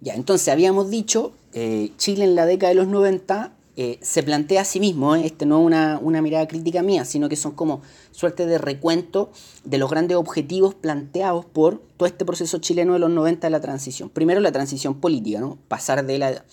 [0.05, 4.61] Ya, entonces habíamos dicho, eh, Chile en la década de los 90 eh, se plantea
[4.61, 7.52] a sí mismo, eh, este no es una, una, mirada crítica mía, sino que son
[7.52, 7.80] como
[8.11, 9.32] suerte de recuento
[9.64, 13.62] de los grandes objetivos planteados por todo este proceso chileno de los 90 de la
[13.62, 14.11] transición.
[14.11, 15.57] Primero la transición política, ¿no?
[15.68, 16.44] pasar de la,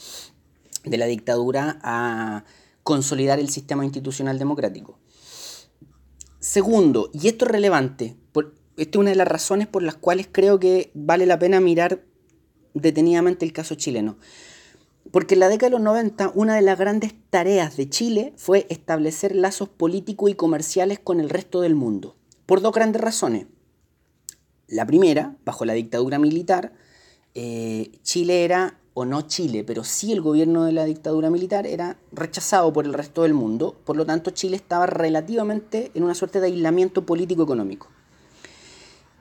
[0.85, 2.45] de la dictadura a
[2.83, 4.97] consolidar el sistema institucional democrático.
[6.39, 10.29] Segundo, y esto es relevante, por, esta es una de las razones por las cuales
[10.31, 12.05] creo que vale la pena mirar
[12.73, 14.17] detenidamente el caso chileno.
[15.11, 18.67] Porque en la década de los 90 una de las grandes tareas de Chile fue
[18.69, 22.15] establecer lazos políticos y comerciales con el resto del mundo.
[22.45, 23.47] Por dos grandes razones.
[24.67, 26.73] La primera, bajo la dictadura militar,
[27.33, 31.97] eh, Chile era, o no Chile, pero sí el gobierno de la dictadura militar era
[32.11, 33.75] rechazado por el resto del mundo.
[33.83, 37.89] Por lo tanto, Chile estaba relativamente en una suerte de aislamiento político-económico.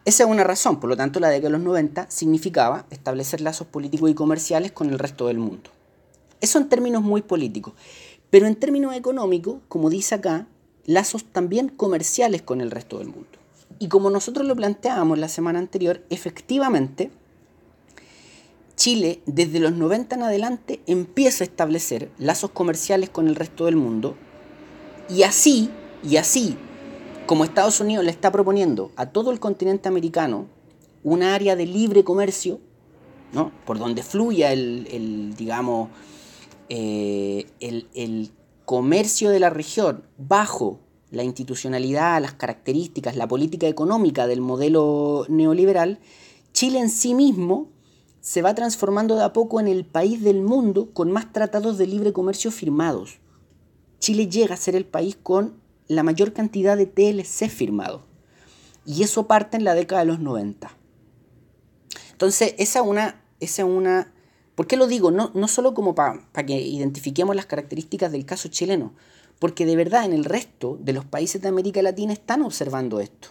[0.05, 3.67] Esa es una razón, por lo tanto la década de los 90 significaba establecer lazos
[3.67, 5.71] políticos y comerciales con el resto del mundo.
[6.41, 7.75] Eso en términos muy políticos.
[8.31, 10.47] Pero en términos económicos, como dice acá,
[10.87, 13.29] lazos también comerciales con el resto del mundo.
[13.79, 17.11] Y como nosotros lo planteábamos la semana anterior, efectivamente,
[18.77, 23.77] Chile desde los 90 en adelante empieza a establecer lazos comerciales con el resto del
[23.77, 24.17] mundo
[25.11, 25.71] y así,
[26.03, 26.57] y así,
[27.31, 30.49] como Estados Unidos le está proponiendo a todo el continente americano
[31.05, 32.59] un área de libre comercio,
[33.33, 33.53] ¿no?
[33.65, 35.91] por donde fluya el, digamos,
[36.69, 38.33] eh, el,
[38.65, 40.81] comercio de la región bajo
[41.13, 46.01] la institucionalidad, las características, la política económica del modelo neoliberal,
[46.53, 47.69] Chile en sí mismo
[48.21, 51.87] se va transformando de a poco en el país del mundo con más tratados de
[51.87, 53.21] libre comercio firmados.
[54.01, 58.03] Chile llega a ser el país con la mayor cantidad de TLC firmados.
[58.87, 60.71] Y eso parte en la década de los 90.
[62.13, 64.13] Entonces, esa una, esa una
[64.55, 65.11] ¿por qué lo digo?
[65.11, 68.93] No, no solo como para que identifiquemos las características del caso chileno,
[69.41, 73.31] porque de verdad en el resto de los países de América Latina están observando esto.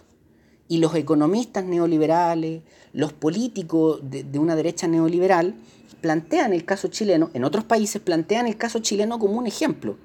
[0.68, 5.55] Y los economistas neoliberales, los políticos de, de una derecha neoliberal,
[6.01, 9.95] plantean el caso chileno, en otros países plantean el caso chileno como un ejemplo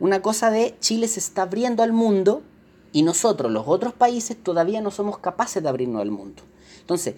[0.00, 2.42] una cosa de Chile se está abriendo al mundo
[2.92, 6.42] y nosotros, los otros países, todavía no somos capaces de abrirnos al mundo.
[6.80, 7.14] Entonces,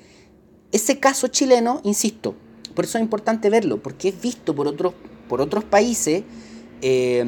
[0.73, 2.35] ese caso chileno, insisto,
[2.75, 4.95] por eso es importante verlo, porque es visto por otros,
[5.29, 6.25] por otros países,
[6.83, 7.25] eh,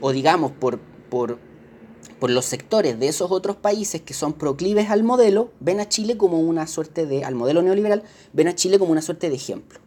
[0.00, 0.78] o digamos, por,
[1.08, 1.38] por,
[2.18, 6.16] por los sectores de esos otros países que son proclives al modelo, ven a Chile
[6.16, 9.80] como una suerte de, al modelo neoliberal, ven a Chile como una suerte de ejemplo.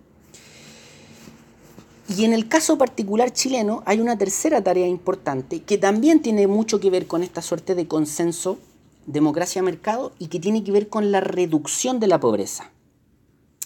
[2.10, 6.80] Y en el caso particular chileno hay una tercera tarea importante que también tiene mucho
[6.80, 8.60] que ver con esta suerte de consenso
[9.06, 12.72] democracia-mercado y que tiene que ver con la reducción de la pobreza.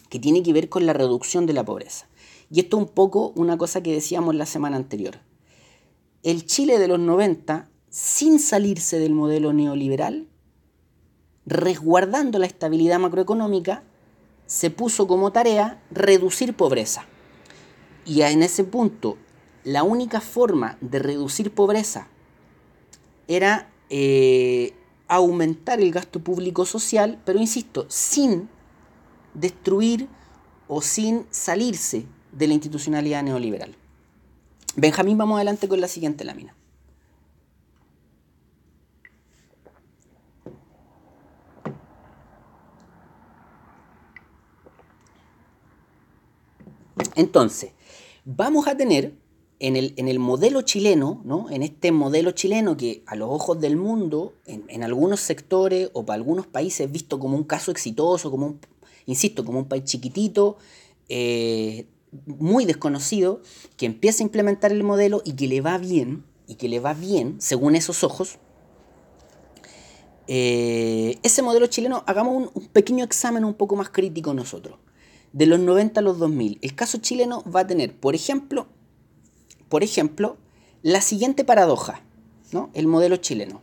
[0.09, 2.07] Que tiene que ver con la reducción de la pobreza.
[2.51, 5.19] Y esto es un poco una cosa que decíamos la semana anterior.
[6.23, 10.27] El Chile de los 90, sin salirse del modelo neoliberal,
[11.45, 13.83] resguardando la estabilidad macroeconómica,
[14.45, 17.05] se puso como tarea reducir pobreza.
[18.07, 19.17] Y en ese punto,
[19.65, 22.07] la única forma de reducir pobreza
[23.27, 24.73] era eh,
[25.09, 28.47] aumentar el gasto público social, pero insisto, sin
[29.33, 30.07] destruir
[30.69, 33.75] o sin salirse de la institucionalidad neoliberal.
[34.77, 36.55] Benjamín, vamos adelante con la siguiente lámina.
[47.15, 47.71] Entonces,
[48.27, 49.13] vamos a tener
[49.59, 51.49] en el, en el modelo chileno, ¿no?
[51.49, 56.17] en este modelo chileno que a los ojos del mundo, en, algunos sectores o para
[56.17, 58.59] algunos países visto como un caso exitoso, como un,
[59.05, 60.57] insisto, como un país chiquitito,
[61.07, 61.87] eh,
[62.25, 63.41] muy desconocido,
[63.77, 66.93] que empieza a implementar el modelo y que le va bien, y que le va
[66.93, 68.39] bien, según esos ojos,
[70.27, 74.77] eh, ese modelo chileno, hagamos un, un pequeño examen un poco más crítico nosotros
[75.37, 76.57] de los 90 a los 2000.
[76.63, 78.65] El caso chileno va a tener, por ejemplo,
[79.69, 80.37] por ejemplo,
[80.81, 82.01] la siguiente paradoja,
[82.51, 82.71] ¿no?
[82.73, 83.61] El modelo chileno.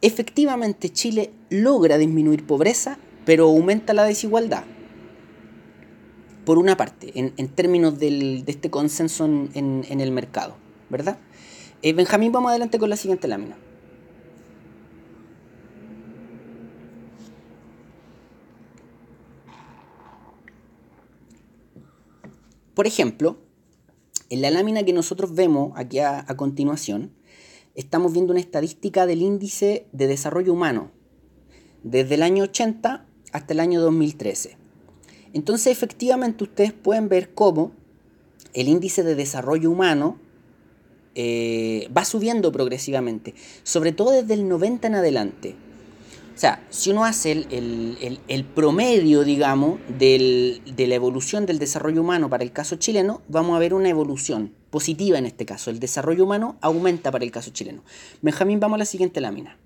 [0.00, 4.64] Efectivamente, Chile logra disminuir pobreza, pero aumenta la desigualdad.
[6.44, 10.56] por una parte, en, términos de este consenso en, el mercado,
[10.90, 11.18] ¿verdad?
[11.82, 13.56] Eh, Benjamín, vamos adelante con la siguiente lámina.
[22.74, 23.38] Por ejemplo,
[24.30, 27.12] en la lámina que nosotros vemos aquí a, continuación,
[27.74, 30.90] estamos viendo una estadística del índice de desarrollo humano
[31.82, 34.56] desde el año 80 hasta el año 2013.
[35.34, 37.72] Entonces, efectivamente, ustedes pueden ver cómo
[38.54, 40.18] el índice de desarrollo humano
[41.14, 45.56] eh, va subiendo progresivamente, sobre todo desde el 90 en adelante.
[46.42, 52.50] Sea, si uno hace el, promedio, digamos, de la evolución del desarrollo humano para el
[52.50, 55.70] caso chileno, vamos a ver una evolución positiva en este caso.
[55.70, 57.84] El desarrollo humano aumenta para el caso chileno.
[58.22, 59.56] Benjamín, vamos a la siguiente lámina.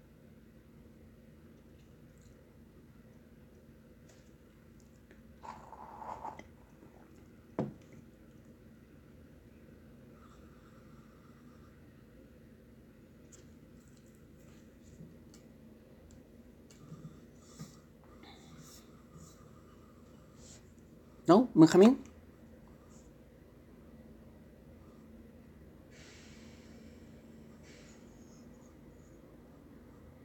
[21.27, 21.99] ¿No, Benjamín?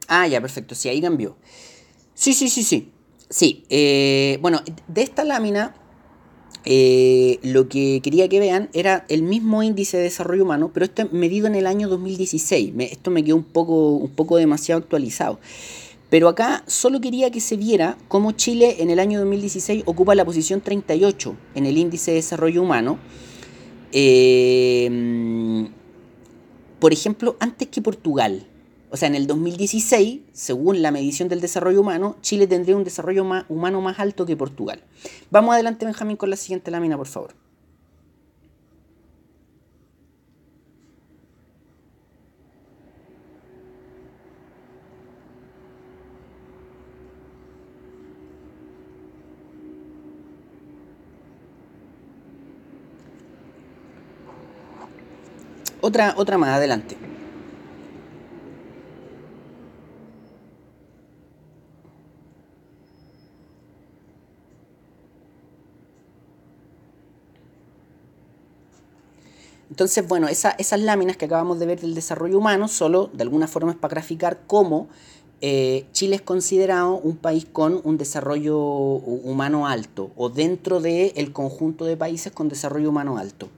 [0.08, 0.74] Ah, ya, perfecto.
[0.74, 1.36] Sí, ahí cambió.
[2.14, 2.92] Sí, sí, sí, sí.
[3.30, 5.74] Sí, eh, bueno, de esta lámina
[6.64, 11.08] eh, lo que quería que vean era el mismo índice de desarrollo humano, pero esto
[11.10, 12.74] medido en el año 2016.
[12.78, 15.40] esto me quedó un poco, un poco demasiado actualizado.
[16.12, 20.26] Pero acá solo quería que se viera cómo Chile en el año 2016 ocupa la
[20.26, 22.98] posición 38 en el índice de desarrollo humano.
[23.92, 25.70] Eh,
[26.78, 28.46] por ejemplo, antes que Portugal.
[28.90, 33.24] O sea, en el 2016, según la medición del desarrollo humano, Chile tendría un desarrollo
[33.48, 34.84] humano más alto que Portugal.
[35.30, 37.41] Vamos adelante, Benjamín, con la siguiente lámina, por favor.
[55.84, 56.96] Otra, otra más, adelante.
[69.68, 73.72] Entonces, bueno, esas láminas que acabamos de ver del desarrollo humano, solo de alguna forma
[73.72, 74.86] es para graficar cómo
[75.40, 81.86] eh, Chile es considerado un país con un desarrollo humano alto o dentro del conjunto
[81.86, 83.48] de países con desarrollo humano alto.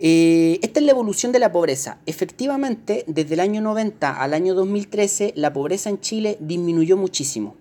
[0.00, 1.98] Eh, esta es la evolución de la pobreza.
[2.06, 7.56] Efectivamente, desde el año 90 al año 2013, la pobreza en Chile disminuyó muchísimo.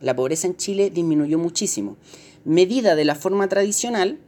[0.00, 1.96] La pobreza en Chile disminuyó muchísimo.
[2.44, 4.18] Medida de la forma tradicional,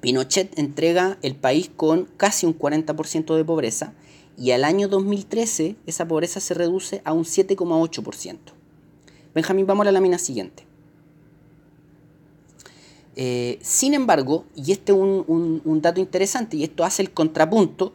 [0.00, 3.94] Pinochet entrega el país con casi un 40% de pobreza
[4.36, 8.38] y al año 2013 esa pobreza se reduce a un 7,8%.
[9.34, 10.71] Benjamín, vamos a la lámina siguiente.
[13.16, 17.92] Eh, sin embargo, y este es un, dato interesante, y esto hace el contrapunto,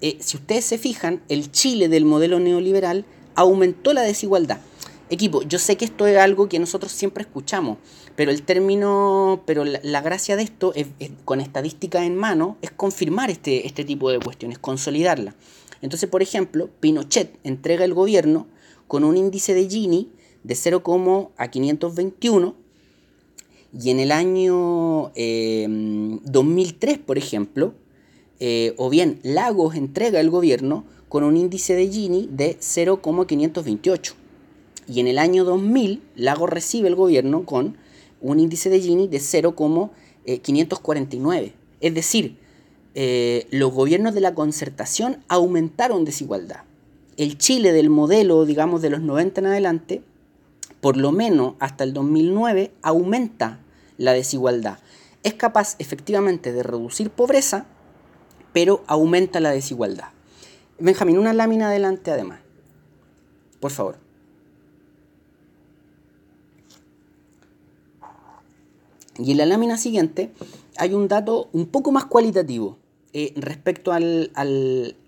[0.00, 4.58] eh, si ustedes se fijan, el Chile del modelo neoliberal aumentó la desigualdad.
[5.10, 7.78] Equipo, yo sé que esto es algo que nosotros siempre escuchamos,
[8.16, 10.88] pero el término, pero la, gracia de esto, es,
[11.24, 15.36] con estadística en mano, es confirmar este, este tipo de cuestiones, consolidarla.
[15.82, 18.46] Entonces, por ejemplo, Pinochet entrega el gobierno
[18.88, 20.10] con un índice de Gini
[20.44, 22.61] de 0, a 521
[23.72, 27.74] y en el año 2003, em, por ejemplo,
[28.38, 34.14] eh, o bien Lagos entrega el gobierno con un índice de Gini de 0,528.
[34.88, 37.76] Y en el año 2000, Lagos recibe el gobierno con
[38.20, 41.54] un índice de Gini de 0,549.
[41.80, 42.36] Es decir,
[42.94, 46.64] eh, los gobiernos de la concertación aumentaron desigualdad.
[47.16, 50.02] El Chile del modelo, digamos, de los 90 en adelante,
[50.82, 53.60] por lo menos hasta el 2009, aumenta
[53.98, 54.80] la desigualdad.
[55.22, 57.66] Es capaz efectivamente de reducir pobreza,
[58.52, 60.08] pero aumenta la desigualdad.
[60.80, 62.40] Benjamín, una lámina adelante además.
[63.60, 63.96] Por favor.
[69.18, 70.32] Y en la lámina siguiente
[70.78, 72.76] hay un dato un poco más cualitativo
[73.12, 74.32] eh, respecto al...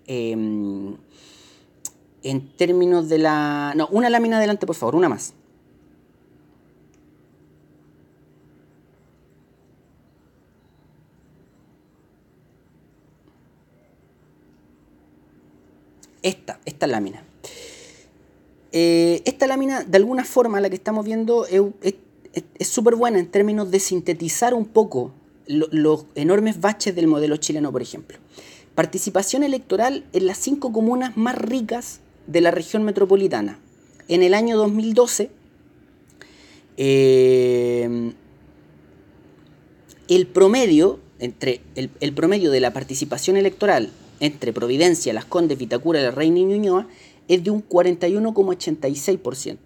[0.07, 0.95] Em,
[2.23, 3.73] en términos de la...
[3.75, 5.33] No, una lámina adelante, por favor, una más.
[16.25, 17.23] Esta, esta lámina.
[18.71, 21.95] Eh, esta lámina, de alguna forma, la que estamos viendo, es,
[22.67, 25.13] súper buena en términos de sintetizar un poco
[25.47, 28.17] los enormes baches del modelo chileno, por ejemplo.
[28.73, 33.59] Participación electoral en las cinco comunas más ricas de la región metropolitana.
[34.07, 35.29] En el año 2012,
[36.77, 38.13] eh,
[40.09, 46.11] el promedio entre el, promedio de la participación electoral entre Providencia, Las Condes, Vitacura, La
[46.11, 46.87] Reina y Ñuñoa
[47.27, 49.57] es de un 41,86%.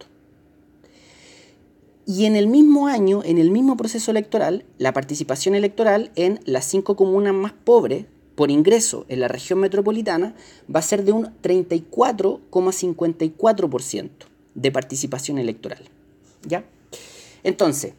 [2.05, 6.65] Y en el mismo año, en el mismo proceso electoral, la participación electoral en las
[6.65, 10.33] cinco comunas más pobres por ingreso en la región metropolitana
[10.73, 14.09] va a ser de un 34,54%
[14.55, 15.83] de participación electoral.
[16.47, 16.63] ¿Ya?
[17.43, 17.93] Entonces,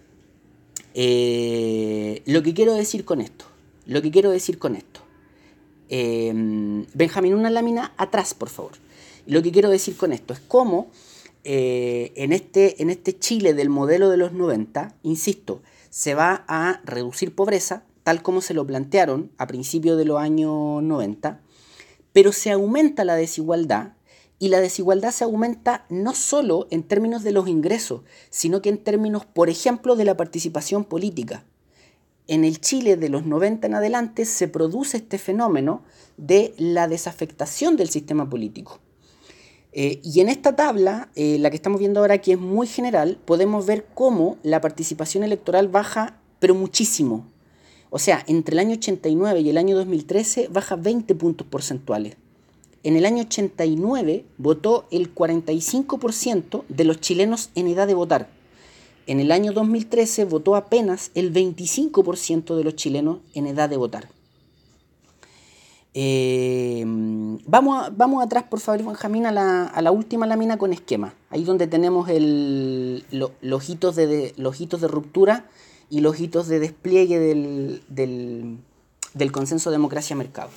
[0.95, 3.45] eh, lo que quiero decir con esto,
[3.87, 5.01] lo que quiero decir con esto,
[5.91, 6.33] eh,
[6.95, 8.73] Benjamín, una lámina atrás, por favor.
[9.27, 10.91] Lo que quiero decir con esto es cómo
[11.45, 16.81] eh, en, este, en este Chile del modelo de los 90, insisto, se va a
[16.85, 21.41] reducir pobreza, tal como se lo plantearon a principios de los años 90,
[22.13, 23.93] pero se aumenta la desigualdad
[24.39, 28.79] y la desigualdad se aumenta no solo en términos de los ingresos, sino que en
[28.79, 31.45] términos, por ejemplo, de la participación política.
[32.31, 35.83] En el Chile de los 90 en adelante se produce este fenómeno
[36.17, 38.79] de la desafectación del sistema político.
[39.73, 43.19] Eh, y en esta tabla, eh, la que estamos viendo ahora, que es muy general,
[43.25, 47.27] podemos ver cómo la participación electoral baja, pero muchísimo.
[47.91, 52.17] O sea, entre el año 89 y el año 2013 baja 20 puntos porcentuales.
[52.85, 58.40] En el año 89 votó el 45% de los chilenos en edad de votar.
[59.07, 64.09] En el año 2013 votó apenas el 25% de los chilenos en edad de votar.
[65.93, 66.85] Eh,
[67.47, 71.15] vamos, vamos atrás, por favor, Benjamín, a la, a la última lámina con esquema.
[71.31, 75.47] Ahí donde tenemos el, los, hitos de, los hitos de ruptura
[75.89, 78.59] y los hitos de despliegue del, del,
[79.15, 80.51] del consenso democracia-mercado.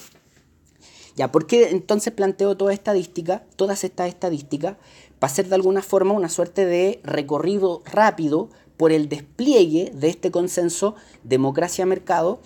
[1.16, 4.78] Ya, ¿por qué entonces planteo toda estadística, todas estas estadísticas,
[5.24, 10.32] para hacer de alguna forma una suerte de recorrido rápido por el despliegue de este
[10.32, 12.42] consenso democracia-mercado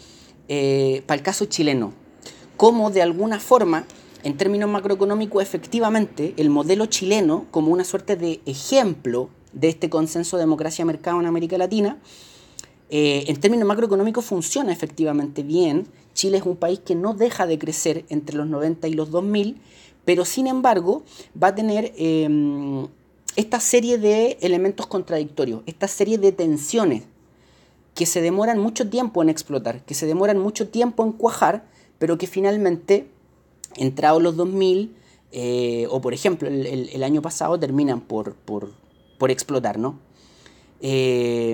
[0.48, 1.92] eh, para el caso chileno?
[2.56, 3.88] cómo de alguna forma,
[4.22, 10.38] en términos macroeconómicos, efectivamente, el modelo chileno, como una suerte de ejemplo de este consenso
[10.38, 11.98] democracia-mercado en América Latina,
[12.92, 15.88] eh, en términos macroeconómicos funciona efectivamente bien.
[16.14, 19.58] Chile es un país que no deja de crecer entre los 90 y los 2000,
[20.08, 21.04] pero sin embargo
[21.36, 22.88] va a tener em,
[23.36, 27.04] esta serie de elementos contradictorios, esta serie de tensiones
[27.94, 31.66] que se demoran mucho tiempo en explotar, que se demoran mucho tiempo en cuajar,
[32.00, 33.10] pero que finalmente,
[33.76, 34.96] entrados los 2000,
[35.34, 40.00] eh, o por ejemplo el, año pasado, terminan por, por, explotar, ¿no?
[40.80, 41.54] Eh,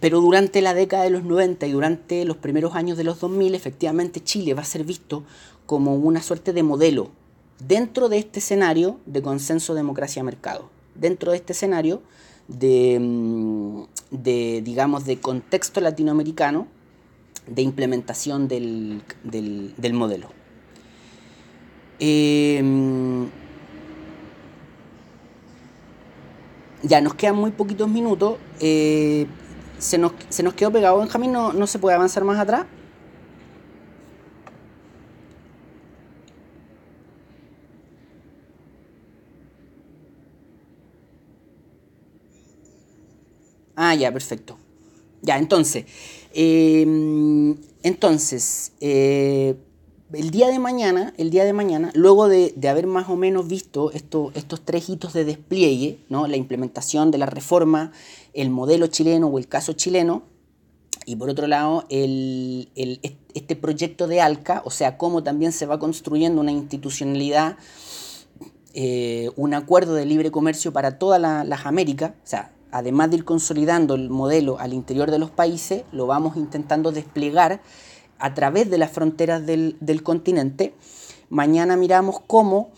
[0.00, 3.54] pero durante la década de los 90 y durante los primeros años de los 2000,
[3.54, 5.24] efectivamente Chile va a ser visto
[5.66, 7.10] como una suerte de modelo
[7.58, 12.02] dentro de este escenario de consenso democracia-mercado, dentro de este escenario
[12.48, 16.66] de, mm, de, digamos, de contexto latinoamericano
[17.46, 19.02] de implementación del,
[19.92, 20.28] modelo.
[21.98, 23.28] Em,
[26.82, 28.38] ya nos quedan muy poquitos minutos.
[28.60, 29.26] Eh,
[29.78, 30.12] se, nos,
[30.56, 32.66] quedó pegado Benjamín, no, no se puede avanzar más atrás.
[43.76, 44.56] Ah, ya, perfecto.
[45.22, 45.86] Ya, entonces,
[46.32, 49.56] em, entonces, eh,
[50.12, 53.90] el día de mañana, el día de mañana, luego de, haber más o menos visto
[53.92, 56.26] estos tres hitos de despliegue, ¿no?
[56.26, 57.92] la implementación de la reforma,
[58.32, 60.22] el modelo chileno o el caso chileno,
[61.06, 62.70] y por otro lado, el,
[63.34, 67.58] este proyecto de ALCA, o sea, cómo también se va construyendo una institucionalidad,
[68.72, 73.24] eh, un acuerdo de libre comercio para todas las Américas, o sea, además de ir
[73.24, 77.62] consolidando el modelo al interior de los países, lo vamos intentando desplegar
[78.18, 80.74] a través de las fronteras del, continente.
[81.30, 82.72] Mañana miramos cómo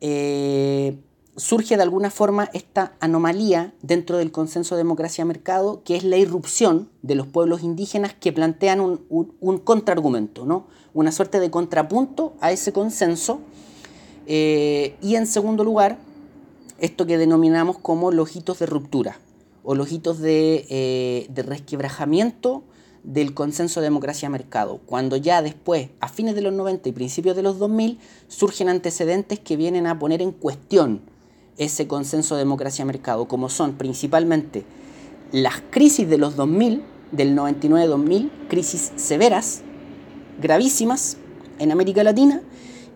[0.00, 0.96] eh,
[1.36, 7.16] surge de alguna forma esta anomalía dentro del consenso democracia-mercado, que es la irrupción de
[7.16, 10.68] los pueblos indígenas que plantean un, contraargumento, ¿no?
[10.94, 13.40] una suerte de contrapunto a ese consenso.
[14.28, 15.98] Eh, y en segundo lugar,
[16.78, 19.18] esto que denominamos como los hitos de ruptura
[19.62, 22.64] o los hitos de, eh, de resquebrajamiento
[23.02, 27.58] del consenso democracia-mercado, cuando ya después, a fines de los 90 y principios de los
[27.58, 27.98] 2000,
[28.28, 31.00] surgen antecedentes que vienen a poner en cuestión
[31.56, 34.64] ese consenso democracia-mercado, como son principalmente
[35.32, 36.82] las crisis de los 2000,
[37.12, 39.62] del 99-2000, crisis severas,
[40.40, 41.16] gravísimas
[41.58, 42.42] en América Latina,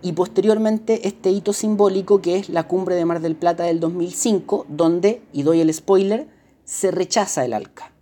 [0.02, 4.66] y posteriormente este hito simbólico que es la cumbre de Mar del Plata del 2005,
[4.68, 6.28] donde, y doy el spoiler,
[6.64, 7.92] se rechaza el ALCA,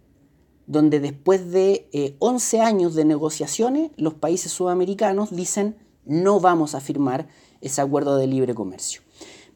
[0.67, 6.81] donde después de 11 eh, años de negociaciones, los países sudamericanos dicen no vamos a
[6.81, 7.29] firmar
[7.61, 9.03] ese acuerdo de libre comercio.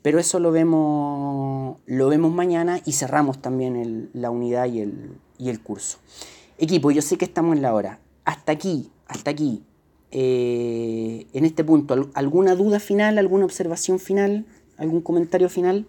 [0.02, 5.48] Pero eso lo vemos, lo vemos mañana y cerramos también la unidad y el, y
[5.48, 5.98] el curso.
[6.58, 7.98] Equipo, yo sé que estamos en la hora.
[8.24, 9.64] Hasta aquí, hasta aquí.
[10.12, 14.46] Eh, en este punto, ¿alguna duda final, alguna observación final,
[14.76, 15.86] algún comentario final?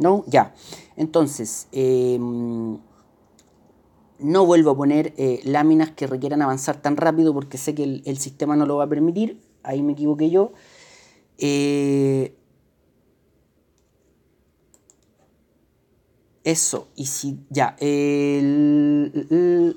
[0.00, 0.24] ¿No?
[0.26, 0.54] Ya.
[0.96, 2.78] Entonces, em,
[4.18, 8.18] no vuelvo a poner eh, láminas que requieran avanzar tan rápido porque sé que el,
[8.18, 9.42] sistema no lo va a permitir.
[9.62, 10.52] Ahí me equivoqué yo.
[11.36, 12.34] Eh,
[16.44, 19.76] eso, y si ya, el,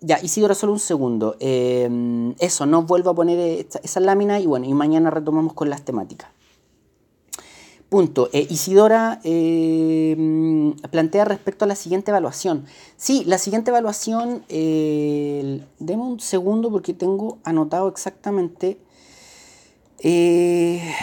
[0.00, 1.36] ya, Isidora, solo un segundo.
[1.38, 5.84] Em, eso, no vuelvo a poner esa lámina y bueno, y mañana retomamos con las
[5.84, 6.30] temáticas.
[7.90, 8.30] Punto.
[8.32, 10.16] Eh, Isidora eh,
[10.92, 12.64] plantea respecto a la siguiente evaluación.
[12.96, 18.78] Sí, la siguiente evaluación, eh, deme un segundo porque tengo anotado exactamente.
[19.98, 20.94] Eh,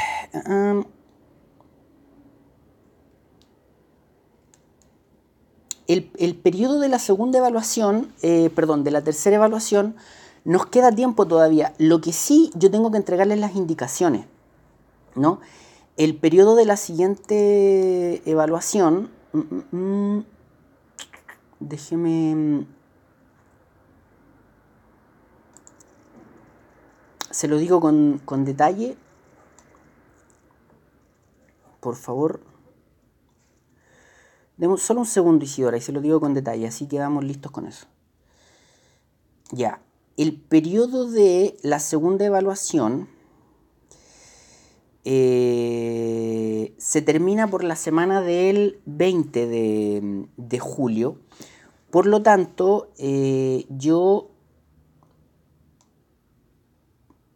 [5.87, 8.13] el, el, periodo de la segunda evaluación,
[8.55, 9.97] perdón, de la tercera evaluación,
[10.45, 11.73] nos queda tiempo todavía.
[11.79, 14.25] Lo que sí, yo tengo que entregarles las indicaciones,
[15.15, 15.41] ¿no?
[15.97, 20.25] El periodo de la siguiente evaluación, mm, mm, mm,
[21.59, 22.67] déjeme...
[27.31, 28.95] Se lo digo con, con detalle.
[31.79, 32.41] Por favor.
[34.55, 37.65] Demos solo un segundo, Isidora, y se lo digo con detalle, así quedamos listos con
[37.65, 37.87] eso.
[39.51, 39.81] Ya.
[40.15, 43.07] El periodo de la segunda evaluación
[45.09, 51.17] eh, se termina por la semana del 20 de, julio.
[51.89, 54.31] Por lo tanto, eh, yo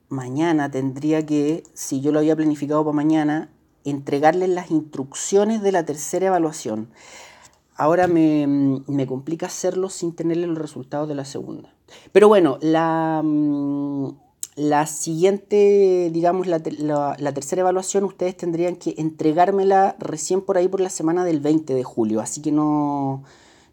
[0.10, 3.50] mañana tendría que, si yo lo había planificado para mañana,
[3.86, 6.90] entregarles las instrucciones de la tercera evaluación.
[7.78, 11.74] Ahora me, me complica hacerlo sin tenerle los resultados de la segunda.
[12.12, 14.10] Pero bueno, la, mm,
[14.56, 20.90] la siguiente, digamos, la, tercera evaluación, ustedes tendrían que entregármela recién por ahí por la
[20.90, 23.24] semana del 20 de julio, así que no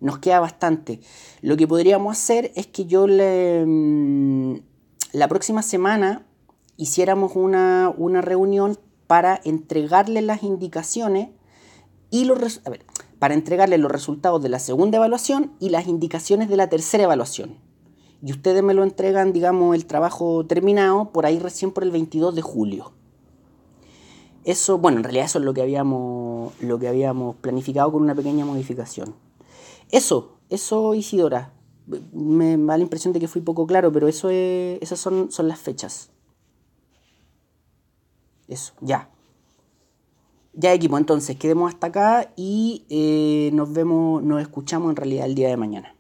[0.01, 1.01] nos queda bastante.
[1.43, 4.61] Lo que podríamos hacer es que yo le, mm,
[5.13, 6.27] la próxima semana
[6.77, 11.31] hiciéramos una, reunión para entregarle las indicaciones
[12.11, 12.61] y los
[13.19, 17.68] para entregarle los resultados de la segunda evaluación y las indicaciones de la tercera evaluación
[18.23, 22.35] y ustedes me lo entregan, digamos, el trabajo terminado por ahí recién por el 22
[22.35, 22.93] de julio.
[24.45, 28.15] Eso, bueno, en realidad eso es lo que habíamos, lo que habíamos planificado con una
[28.15, 29.15] pequeña modificación.
[29.91, 31.53] Eso, eso Isidora.
[32.13, 35.49] Me da la impresión de que fui poco claro, pero eso es, esas son, son
[35.49, 36.11] las fechas.
[38.47, 39.11] Eso, ya.
[40.55, 45.35] Ya equipo, entonces quedemos hasta acá y eh, nos vemos, nos escuchamos en realidad el
[45.35, 45.95] día de mañana.